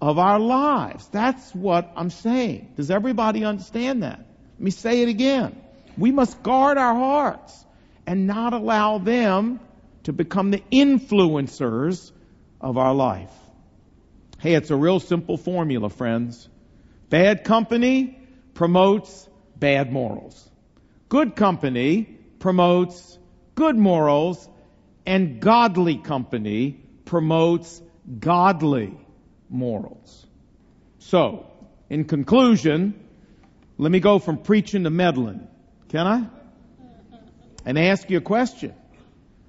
of 0.00 0.18
our 0.18 0.38
lives. 0.38 1.06
That's 1.08 1.54
what 1.54 1.92
I'm 1.96 2.10
saying. 2.10 2.72
Does 2.76 2.90
everybody 2.90 3.44
understand 3.44 4.02
that? 4.02 4.18
Let 4.18 4.60
me 4.60 4.70
say 4.70 5.02
it 5.02 5.08
again. 5.08 5.60
We 5.98 6.12
must 6.12 6.42
guard 6.42 6.78
our 6.78 6.94
hearts 6.94 7.64
and 8.06 8.26
not 8.26 8.52
allow 8.52 8.98
them 8.98 9.60
to 10.04 10.12
become 10.12 10.50
the 10.50 10.62
influencers 10.70 12.12
of 12.60 12.78
our 12.78 12.94
life. 12.94 13.32
Hey, 14.38 14.54
it's 14.54 14.70
a 14.70 14.76
real 14.76 15.00
simple 15.00 15.36
formula, 15.36 15.90
friends. 15.90 16.48
Bad 17.08 17.44
company 17.44 18.18
promotes 18.54 19.28
bad 19.58 19.92
morals. 19.92 20.50
Good 21.08 21.36
company 21.36 22.18
promotes 22.38 23.18
good 23.54 23.76
morals, 23.76 24.48
and 25.06 25.40
godly 25.40 25.96
company 25.96 26.80
promotes 27.04 27.80
godly 28.18 28.94
morals. 29.48 30.26
So, 30.98 31.46
in 31.88 32.04
conclusion, 32.04 32.94
let 33.78 33.90
me 33.90 34.00
go 34.00 34.18
from 34.18 34.38
preaching 34.38 34.84
to 34.84 34.90
meddling. 34.90 35.48
Can 35.88 36.06
I? 36.06 36.26
And 37.64 37.78
ask 37.78 38.10
you 38.10 38.18
a 38.18 38.22
question. 38.22 38.74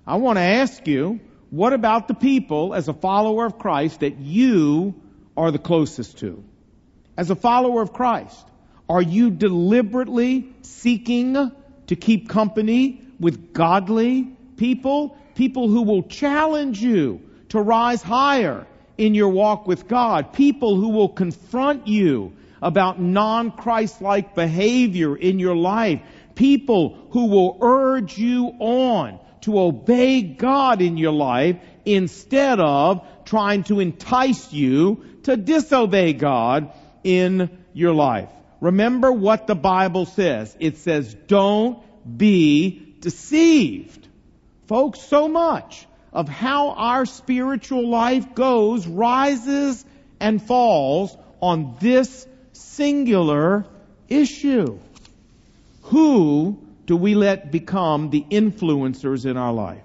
I 0.06 0.16
want 0.18 0.38
to 0.38 0.44
ask 0.44 0.88
you, 0.88 1.20
what 1.50 1.74
about 1.74 2.08
the 2.08 2.14
people 2.14 2.74
as 2.74 2.88
a 2.88 2.94
follower 2.94 3.46
of 3.46 3.58
Christ 3.58 4.02
that 4.02 4.18
you 4.18 4.96
are 5.36 5.52
the 5.52 5.60
closest 5.60 6.20
to? 6.20 6.44
As 7.16 7.30
a 7.30 7.36
follower 7.36 7.82
of 7.82 7.94
Christ, 7.94 8.48
are 8.90 9.02
you 9.02 9.30
deliberately 9.30 10.54
seeking 10.62 11.52
to 11.88 11.96
keep 11.96 12.30
company 12.30 13.02
with 13.20 13.54
godly 13.54 14.24
people, 14.58 15.18
people 15.36 15.68
who 15.68 15.84
will 15.84 16.04
challenge 16.04 16.82
you 16.82 17.22
to 17.50 17.62
rise 17.62 18.02
higher 18.02 18.68
in 18.98 19.14
your 19.14 19.30
walk 19.30 19.68
with 19.68 19.88
God. 19.88 20.34
People 20.34 20.76
who 20.76 20.90
will 20.90 21.10
confront 21.10 21.88
you 21.88 22.34
about 22.62 23.00
non-Christ-like 23.00 24.34
behavior 24.34 25.16
in 25.16 25.40
your 25.40 25.56
life. 25.56 26.02
People 26.38 27.08
who 27.12 27.26
will 27.26 27.58
urge 27.62 28.18
you 28.18 28.54
on 28.60 29.20
to 29.42 29.60
obey 29.60 30.22
God 30.22 30.82
in 30.84 30.96
your 30.96 31.12
life 31.12 31.58
instead 31.84 32.60
of 32.60 33.06
trying 33.26 33.64
to 33.64 33.80
entice 33.80 34.54
you 34.54 35.04
to 35.24 35.36
disobey 35.36 36.14
God 36.14 36.72
in 37.04 37.50
your 37.74 37.94
life. 37.94 38.30
Remember 38.62 39.12
what 39.12 39.48
the 39.48 39.56
Bible 39.56 40.06
says. 40.06 40.56
It 40.60 40.78
says, 40.78 41.14
don't 41.14 41.80
be 42.18 42.96
deceived. 43.00 44.08
Folks, 44.68 45.02
so 45.02 45.28
much 45.28 45.88
of 46.14 46.30
how 46.30 46.70
our 46.72 47.06
spiritual 47.06 47.90
life 47.90 48.36
goes 48.36 48.86
rises 48.86 49.84
and 50.20 50.42
falls 50.42 51.18
on 51.42 51.78
this 51.80 52.28
singular 52.54 53.66
issue. 54.08 54.80
Who 55.88 56.60
do 56.86 56.98
we 56.98 57.16
let 57.16 57.52
become 57.52 58.10
the 58.10 58.26
influencers 58.30 59.26
in 59.26 59.38
our 59.38 59.54
life? 59.54 59.84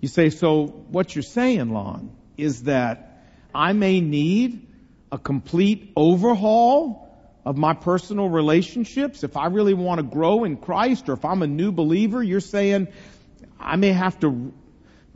You 0.00 0.08
say, 0.08 0.30
so 0.30 0.66
what 0.66 1.14
you're 1.14 1.22
saying, 1.22 1.70
Lon, 1.70 2.10
is 2.36 2.64
that 2.64 3.24
I 3.54 3.72
may 3.72 4.00
need 4.00 4.66
a 5.10 5.18
complete 5.18 5.92
overhaul 5.96 7.04
of 7.44 7.56
my 7.56 7.74
personal 7.74 8.28
relationships. 8.28 9.24
If 9.24 9.36
I 9.36 9.46
really 9.46 9.74
want 9.74 9.98
to 9.98 10.02
grow 10.02 10.44
in 10.44 10.56
Christ 10.56 11.08
or 11.08 11.12
if 11.14 11.24
I'm 11.24 11.42
a 11.42 11.46
new 11.46 11.72
believer, 11.72 12.22
you're 12.22 12.40
saying 12.40 12.88
I 13.58 13.76
may 13.76 13.92
have 13.92 14.18
to, 14.20 14.52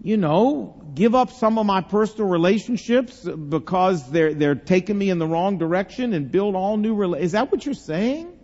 you 0.03 0.17
know, 0.17 0.83
give 0.95 1.15
up 1.15 1.33
some 1.33 1.59
of 1.59 1.67
my 1.67 1.81
personal 1.81 2.29
relationships 2.29 3.23
because 3.25 4.11
they're, 4.11 4.35
they're 4.35 4.55
taking 4.55 4.97
me 4.97 5.11
in 5.11 5.19
the 5.19 5.27
wrong 5.27 5.59
direction 5.59 6.13
and 6.13 6.31
build 6.31 6.55
all 6.55 6.77
new 6.77 6.95
relationships. 6.95 7.27
Is 7.27 7.33
that 7.33 7.51
what 7.51 7.65
you're 7.65 7.75
saying? 7.75 8.38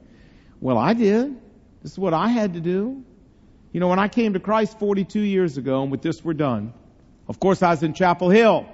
Well, 0.65 0.79
I 0.79 0.95
did. 0.95 1.37
This 1.83 1.93
is 1.93 1.99
what 1.99 2.15
I 2.15 2.29
had 2.29 2.55
to 2.55 2.61
do. 2.61 3.05
You 3.73 3.81
know, 3.81 3.89
when 3.89 3.99
I 3.99 4.09
came 4.09 4.33
to 4.33 4.41
Christ 4.41 4.79
42 4.79 5.21
years 5.21 5.59
ago, 5.59 5.83
and 5.83 5.93
with 5.93 6.01
this 6.01 6.25
we're 6.25 6.33
done, 6.33 6.73
of 7.29 7.39
course 7.39 7.63
I 7.63 7.69
was 7.69 7.83
in 7.83 7.93
Chapel 7.93 8.31
Hill. 8.31 8.65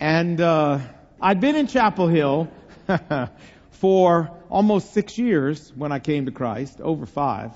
And, 0.00 0.40
uh, 0.40 0.78
I'd 1.20 1.42
been 1.42 1.56
in 1.56 1.66
Chapel 1.66 2.08
Hill 2.08 2.48
for 3.72 4.30
almost 4.48 4.94
six 4.94 5.18
years 5.18 5.74
when 5.76 5.92
I 5.92 5.98
came 5.98 6.24
to 6.24 6.32
Christ, 6.32 6.80
over 6.80 7.04
five. 7.04 7.52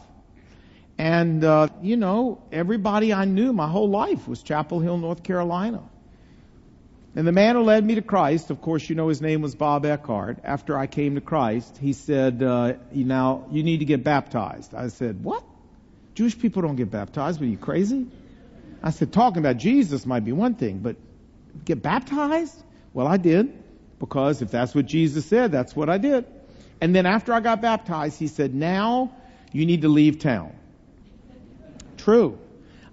And, 0.99 1.43
uh, 1.43 1.69
you 1.81 1.97
know, 1.97 2.43
everybody 2.53 3.15
I 3.15 3.25
knew 3.25 3.55
my 3.55 3.69
whole 3.69 3.89
life 3.89 4.29
was 4.29 4.43
Chapel 4.43 4.79
Hill, 4.79 4.99
North 4.99 5.23
Carolina. 5.23 5.81
And 7.17 7.27
the 7.27 7.33
man 7.33 7.57
who 7.57 7.63
led 7.63 7.85
me 7.85 7.97
to 7.97 8.03
Christ, 8.03 8.51
of 8.51 8.61
course, 8.61 8.89
you 8.89 8.95
know 8.95 9.09
his 9.09 9.21
name 9.21 9.43
was 9.43 9.57
Bob 9.57 9.85
Eckhart. 9.85 10.39
After 10.45 10.79
I 10.79 10.87
came 10.87 11.17
to 11.17 11.21
Christ, 11.21 11.77
he 11.77 11.93
said, 11.93 12.41
uh, 12.41 12.75
"Now 12.93 13.47
you 13.51 13.65
need 13.65 13.79
to 13.79 13.85
get 13.85 14.05
baptized." 14.05 14.75
I 14.75 14.89
said, 14.89 15.25
"What? 15.25 15.43
Jewish 16.15 16.39
people 16.39 16.63
don't 16.63 16.77
get 16.77 16.91
baptized? 16.91 17.43
Are 17.43 17.47
you 17.47 17.57
crazy?" 17.57 18.07
I 18.81 18.91
said, 18.91 19.13
"Talking 19.13 19.39
about 19.39 19.57
Jesus 19.57 20.07
might 20.07 20.25
be 20.25 20.31
one 20.31 20.55
thing, 20.55 20.79
but 20.79 20.97
get 21.65 21.83
baptized?" 21.83 22.55
Well, 22.95 23.09
I 23.09 23.17
did 23.17 23.53
because 23.99 24.41
if 24.41 24.53
that's 24.53 24.73
what 24.73 24.87
Jesus 24.87 25.27
said, 25.27 25.51
that's 25.51 25.75
what 25.75 25.91
I 25.91 25.99
did. 25.99 26.27
And 26.81 26.95
then 26.95 27.07
after 27.07 27.33
I 27.33 27.41
got 27.41 27.61
baptized, 27.61 28.21
he 28.21 28.29
said, 28.29 28.55
"Now 28.55 29.11
you 29.53 29.67
need 29.67 29.83
to 29.83 29.89
leave 29.89 30.21
town." 30.21 30.53
True. 31.97 32.39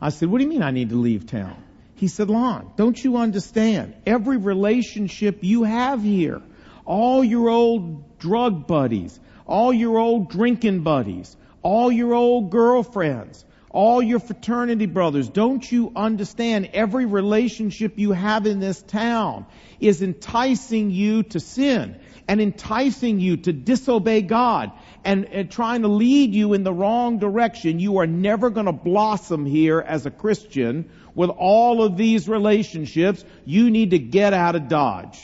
I 0.01 0.09
said, 0.09 0.27
"What 0.27 0.39
do 0.39 0.43
you 0.43 0.49
mean 0.49 0.63
I 0.63 0.71
need 0.71 0.89
to 0.89 0.95
leave 0.95 1.27
town?" 1.27 1.55
He 1.97 2.07
said, 2.07 2.29
Lon, 2.29 2.71
don't 2.77 3.03
you 3.03 3.17
understand? 3.17 3.95
Every 4.05 4.37
relationship 4.37 5.39
you 5.41 5.63
have 5.63 6.03
here, 6.03 6.41
all 6.85 7.23
your 7.23 7.49
old 7.49 8.19
drug 8.19 8.67
buddies, 8.67 9.19
all 9.47 9.73
your 9.73 9.97
old 9.97 10.29
drinking 10.29 10.81
buddies, 10.81 11.35
all 11.63 11.91
your 11.91 12.13
old 12.13 12.51
girlfriends, 12.51 13.43
all 13.69 14.01
your 14.01 14.19
fraternity 14.19 14.85
brothers, 14.85 15.27
don't 15.27 15.69
you 15.71 15.91
understand 15.95 16.69
every 16.73 17.05
relationship 17.05 17.97
you 17.97 18.11
have 18.11 18.45
in 18.45 18.59
this 18.59 18.81
town 18.81 19.45
is 19.79 20.01
enticing 20.01 20.91
you 20.91 21.23
to 21.23 21.39
sin 21.39 21.99
and 22.27 22.41
enticing 22.41 23.19
you 23.19 23.37
to 23.37 23.53
disobey 23.53 24.21
God 24.21 24.71
and, 25.03 25.25
and 25.25 25.49
trying 25.49 25.81
to 25.81 25.87
lead 25.87 26.33
you 26.33 26.53
in 26.53 26.63
the 26.63 26.73
wrong 26.73 27.19
direction. 27.19 27.79
You 27.79 27.97
are 27.99 28.07
never 28.07 28.49
going 28.49 28.65
to 28.65 28.73
blossom 28.73 29.45
here 29.45 29.79
as 29.79 30.05
a 30.05 30.11
Christian 30.11 30.89
with 31.17 31.31
all 31.31 31.81
of 31.81 31.97
these 31.97 32.29
relationships. 32.29 33.25
You 33.43 33.71
need 33.71 33.89
to 33.91 33.99
get 33.99 34.33
out 34.33 34.55
of 34.55 34.67
Dodge. 34.67 35.19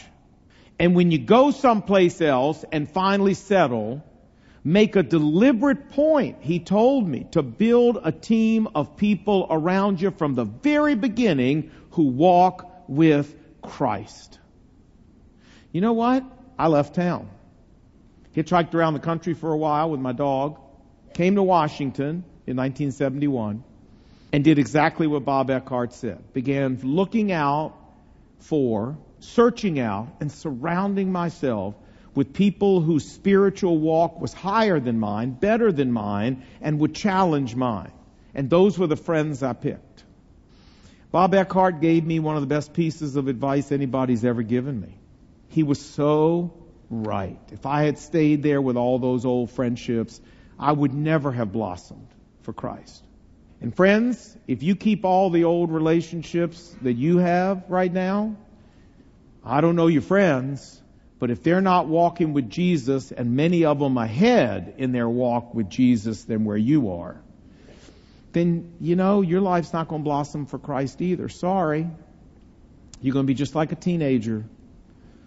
And 0.80 0.96
when 0.96 1.12
you 1.12 1.20
go 1.20 1.52
someplace 1.52 2.20
else 2.20 2.66
and 2.72 2.90
finally 2.90 3.36
settle, 3.36 4.04
make 4.64 4.96
a 4.96 5.04
deliberate 5.04 5.92
point, 5.92 6.38
he 6.42 6.60
told 6.60 7.08
me, 7.08 7.28
to 7.32 7.44
build 7.44 8.00
a 8.04 8.12
team 8.12 8.68
of 8.74 8.98
people 8.98 9.46
around 9.52 10.02
you 10.02 10.10
from 10.10 10.34
the 10.34 10.46
very 10.46 10.96
beginning 10.96 11.70
who 11.92 12.08
walk 12.08 12.90
with 12.90 13.36
Christ. 13.62 14.40
You 15.72 15.82
know 15.82 15.94
what? 15.94 16.24
I 16.58 16.70
left 16.70 16.96
town. 16.96 17.30
Hitchhiked 18.36 18.74
around 18.74 18.96
the 18.96 19.00
country 19.00 19.36
for 19.36 19.52
a 19.52 19.58
while 19.58 19.92
with 19.92 20.00
my 20.00 20.12
dog, 20.12 20.60
came 21.14 21.36
to 21.36 21.44
Washington 21.44 22.24
in 22.48 22.58
1971, 22.58 23.64
and 24.34 24.44
did 24.44 24.58
exactly 24.58 25.06
what 25.06 25.24
Bob 25.24 25.52
Eckhart 25.52 25.94
said. 25.94 26.34
Began 26.34 26.80
looking 26.82 27.32
out 27.32 27.76
for, 28.40 28.98
searching 29.20 29.80
out, 29.80 30.08
and 30.20 30.32
surrounding 30.32 31.12
myself 31.12 31.76
with 32.16 32.34
people 32.34 32.82
whose 32.82 33.06
spiritual 33.06 33.78
walk 33.78 34.20
was 34.20 34.34
higher 34.34 34.80
than 34.80 35.00
mine, 35.00 35.32
better 35.32 35.72
than 35.72 35.92
mine, 35.92 36.44
and 36.62 36.80
would 36.80 36.96
challenge 36.96 37.56
mine. 37.56 37.92
And 38.34 38.50
those 38.50 38.78
were 38.78 38.88
the 38.88 38.96
friends 38.96 39.44
I 39.44 39.54
picked. 39.54 40.04
Bob 41.12 41.36
Eckhart 41.36 41.80
gave 41.80 42.04
me 42.04 42.20
one 42.20 42.36
of 42.36 42.42
the 42.42 42.48
best 42.48 42.74
pieces 42.74 43.16
of 43.16 43.28
advice 43.28 43.72
anybody's 43.72 44.26
ever 44.26 44.42
given 44.42 44.82
me. 44.82 44.98
He 45.50 45.62
was 45.62 45.80
so 45.80 46.56
right. 46.90 47.40
If 47.52 47.68
I 47.68 47.84
had 47.84 48.00
stayed 48.00 48.42
there 48.42 48.60
with 48.60 48.78
all 48.78 48.98
those 48.98 49.26
old 49.26 49.52
friendships, 49.52 50.20
I 50.58 50.72
would 50.72 50.92
never 50.92 51.32
have 51.32 51.52
blossomed 51.52 52.08
for 52.42 52.52
Christ. 52.52 53.03
And 53.64 53.74
friends, 53.74 54.38
if 54.46 54.62
you 54.62 54.76
keep 54.76 55.06
all 55.06 55.30
the 55.30 55.46
old 55.46 55.72
relationships 55.72 56.76
that 56.82 56.96
you 56.96 57.20
have 57.20 57.64
right 57.70 57.92
now, 57.92 58.36
I 59.42 59.62
don't 59.62 59.78
know 59.78 59.88
your 59.88 60.02
friends, 60.02 60.82
but 61.18 61.32
if 61.32 61.44
they're 61.44 61.62
not 61.62 61.88
walking 61.88 62.34
with 62.34 62.50
Jesus 62.50 63.14
and 63.14 63.38
many 63.38 63.64
of 63.64 63.80
them 63.80 63.98
ahead 63.98 64.74
in 64.80 64.92
their 64.92 65.08
walk 65.08 65.54
with 65.54 65.70
Jesus 65.70 66.26
than 66.26 66.44
where 66.44 66.58
you 66.58 66.92
are, 66.92 67.22
then, 68.34 68.74
you 68.82 68.98
know, 68.98 69.22
your 69.22 69.40
life's 69.40 69.72
not 69.72 69.88
going 69.88 70.02
to 70.02 70.04
blossom 70.04 70.46
for 70.46 70.60
Christ 70.60 71.02
either. 71.02 71.30
Sorry. 71.30 71.88
You're 73.02 73.14
going 73.14 73.26
to 73.26 73.28
be 73.28 73.34
just 73.34 73.56
like 73.56 73.72
a 73.72 73.76
teenager 73.76 74.44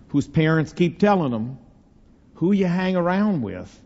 whose 0.09 0.29
parents 0.29 0.75
keep 0.75 0.99
telling 0.99 1.31
them 1.31 1.57
who 2.35 2.53
you 2.53 2.67
hang 2.67 2.97
around 2.97 3.41
with 3.41 3.81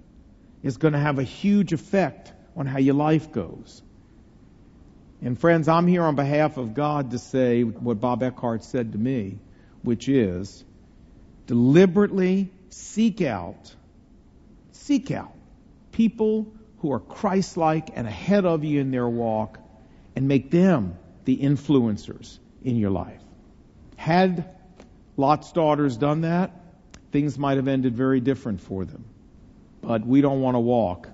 is 0.64 0.76
going 0.76 0.94
to 0.94 0.98
have 0.98 1.20
a 1.20 1.22
huge 1.22 1.72
effect 1.72 2.32
on 2.56 2.66
how 2.66 2.78
your 2.78 2.94
life 2.94 3.30
goes. 3.30 3.82
And 5.22 5.38
friends, 5.38 5.68
I'm 5.68 5.86
here 5.86 6.02
on 6.02 6.14
behalf 6.16 6.56
of 6.56 6.72
God 6.72 7.10
to 7.10 7.18
say 7.18 7.62
what 7.62 8.00
Bob 8.00 8.22
Eckhart 8.22 8.64
said 8.64 8.92
to 8.92 8.98
me, 8.98 9.38
which 9.82 10.08
is 10.08 10.64
deliberately 11.46 12.50
seek 12.70 13.20
out, 13.20 13.74
seek 14.72 15.10
out 15.10 15.32
people 15.92 16.50
who 16.78 16.92
are 16.92 17.00
Christ-like 17.00 17.90
and 17.94 18.06
ahead 18.06 18.46
of 18.46 18.64
you 18.64 18.80
in 18.80 18.90
their 18.90 19.08
walk 19.08 19.58
and 20.16 20.26
make 20.26 20.50
them 20.50 20.96
the 21.26 21.36
influencers 21.36 22.38
in 22.64 22.76
your 22.76 22.90
life. 22.90 23.20
Had 23.96 24.48
Lot's 25.18 25.52
daughters 25.52 25.98
done 25.98 26.22
that, 26.22 26.52
things 27.12 27.38
might 27.38 27.58
have 27.58 27.68
ended 27.68 27.94
very 27.94 28.20
different 28.20 28.62
for 28.62 28.86
them. 28.86 29.04
But 29.82 30.06
we 30.06 30.22
don't 30.22 30.40
want 30.40 30.54
to 30.54 30.60
walk 30.60 31.10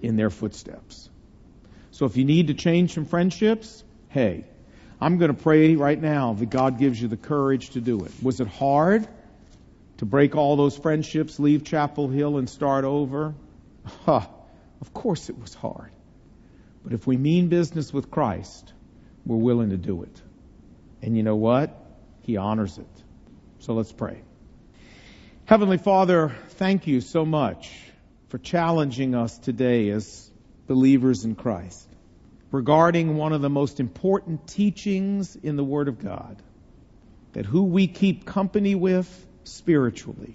in 0.00 0.16
their 0.16 0.30
footsteps. 0.30 1.09
So 2.00 2.06
if 2.06 2.16
you 2.16 2.24
need 2.24 2.46
to 2.46 2.54
change 2.54 2.94
some 2.94 3.04
friendships, 3.04 3.84
hey, 4.08 4.46
I'm 5.02 5.18
going 5.18 5.36
to 5.36 5.42
pray 5.42 5.76
right 5.76 6.00
now 6.00 6.32
that 6.32 6.48
God 6.48 6.78
gives 6.78 6.98
you 6.98 7.08
the 7.08 7.18
courage 7.18 7.68
to 7.72 7.82
do 7.82 8.06
it. 8.06 8.12
Was 8.22 8.40
it 8.40 8.46
hard 8.46 9.06
to 9.98 10.06
break 10.06 10.34
all 10.34 10.56
those 10.56 10.78
friendships, 10.78 11.38
leave 11.38 11.62
Chapel 11.62 12.08
Hill 12.08 12.38
and 12.38 12.48
start 12.48 12.86
over? 12.86 13.34
Huh, 14.06 14.26
of 14.80 14.94
course 14.94 15.28
it 15.28 15.38
was 15.38 15.52
hard. 15.52 15.90
But 16.82 16.94
if 16.94 17.06
we 17.06 17.18
mean 17.18 17.48
business 17.48 17.92
with 17.92 18.10
Christ, 18.10 18.72
we're 19.26 19.36
willing 19.36 19.68
to 19.68 19.76
do 19.76 20.02
it. 20.02 20.22
And 21.02 21.18
you 21.18 21.22
know 21.22 21.36
what? 21.36 21.76
He 22.22 22.38
honors 22.38 22.78
it. 22.78 23.02
So 23.58 23.74
let's 23.74 23.92
pray. 23.92 24.22
Heavenly 25.44 25.76
Father, 25.76 26.34
thank 26.52 26.86
you 26.86 27.02
so 27.02 27.26
much 27.26 27.70
for 28.28 28.38
challenging 28.38 29.14
us 29.14 29.36
today 29.36 29.90
as 29.90 30.30
believers 30.66 31.26
in 31.26 31.34
Christ. 31.34 31.88
Regarding 32.50 33.16
one 33.16 33.32
of 33.32 33.40
the 33.40 33.50
most 33.50 33.80
important 33.80 34.46
teachings 34.46 35.36
in 35.36 35.56
the 35.56 35.64
Word 35.64 35.88
of 35.88 36.02
God 36.02 36.42
that 37.32 37.46
who 37.46 37.64
we 37.64 37.86
keep 37.86 38.24
company 38.24 38.74
with 38.74 39.26
spiritually 39.44 40.34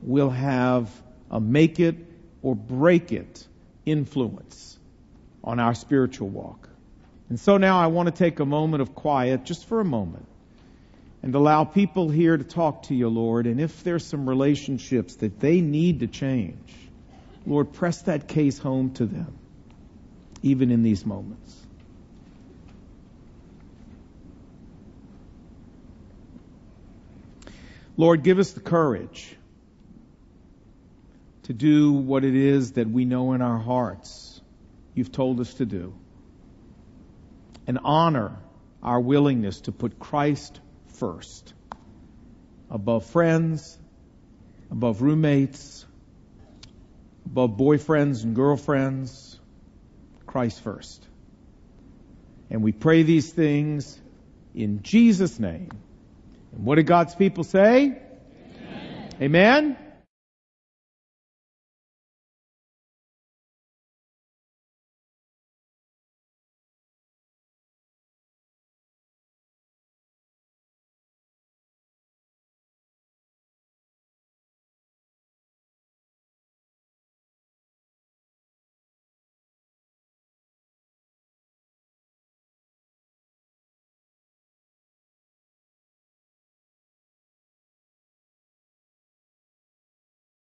will 0.00 0.30
have 0.30 0.90
a 1.30 1.40
make 1.40 1.80
it 1.80 1.96
or 2.42 2.54
break 2.54 3.12
it 3.12 3.46
influence 3.84 4.78
on 5.44 5.60
our 5.60 5.74
spiritual 5.74 6.28
walk. 6.28 6.68
And 7.28 7.38
so 7.38 7.56
now 7.56 7.78
I 7.78 7.86
want 7.86 8.06
to 8.08 8.14
take 8.14 8.40
a 8.40 8.44
moment 8.44 8.82
of 8.82 8.94
quiet 8.94 9.44
just 9.44 9.66
for 9.66 9.80
a 9.80 9.84
moment 9.84 10.26
and 11.22 11.34
allow 11.34 11.64
people 11.64 12.08
here 12.08 12.36
to 12.36 12.44
talk 12.44 12.84
to 12.84 12.94
you, 12.94 13.08
Lord. 13.08 13.46
And 13.46 13.60
if 13.60 13.84
there's 13.84 14.04
some 14.04 14.28
relationships 14.28 15.16
that 15.16 15.40
they 15.40 15.60
need 15.60 16.00
to 16.00 16.06
change, 16.06 16.74
Lord, 17.46 17.72
press 17.72 18.02
that 18.02 18.28
case 18.28 18.58
home 18.58 18.92
to 18.94 19.06
them, 19.06 19.38
even 20.42 20.70
in 20.70 20.82
these 20.82 21.06
moments. 21.06 21.56
Lord, 27.96 28.22
give 28.22 28.38
us 28.38 28.52
the 28.52 28.60
courage 28.60 29.36
to 31.44 31.52
do 31.52 31.92
what 31.92 32.24
it 32.24 32.34
is 32.34 32.72
that 32.72 32.88
we 32.88 33.04
know 33.04 33.32
in 33.32 33.42
our 33.42 33.58
hearts 33.58 34.40
you've 34.94 35.12
told 35.12 35.40
us 35.40 35.54
to 35.54 35.66
do. 35.66 35.94
And 37.66 37.78
honor 37.84 38.38
our 38.82 39.00
willingness 39.00 39.60
to 39.62 39.72
put 39.72 39.98
Christ 39.98 40.60
first 40.94 41.54
above 42.70 43.04
friends, 43.06 43.78
above 44.70 45.02
roommates, 45.02 45.84
above 47.26 47.50
boyfriends 47.50 48.24
and 48.24 48.34
girlfriends. 48.34 49.31
Christ 50.32 50.62
first. 50.62 51.06
And 52.48 52.62
we 52.62 52.72
pray 52.72 53.02
these 53.02 53.30
things 53.30 54.00
in 54.54 54.82
Jesus' 54.82 55.38
name. 55.38 55.68
And 56.52 56.64
what 56.64 56.76
did 56.76 56.86
God's 56.86 57.14
people 57.14 57.44
say? 57.44 58.00
Amen. 58.58 59.14
Amen? 59.20 59.76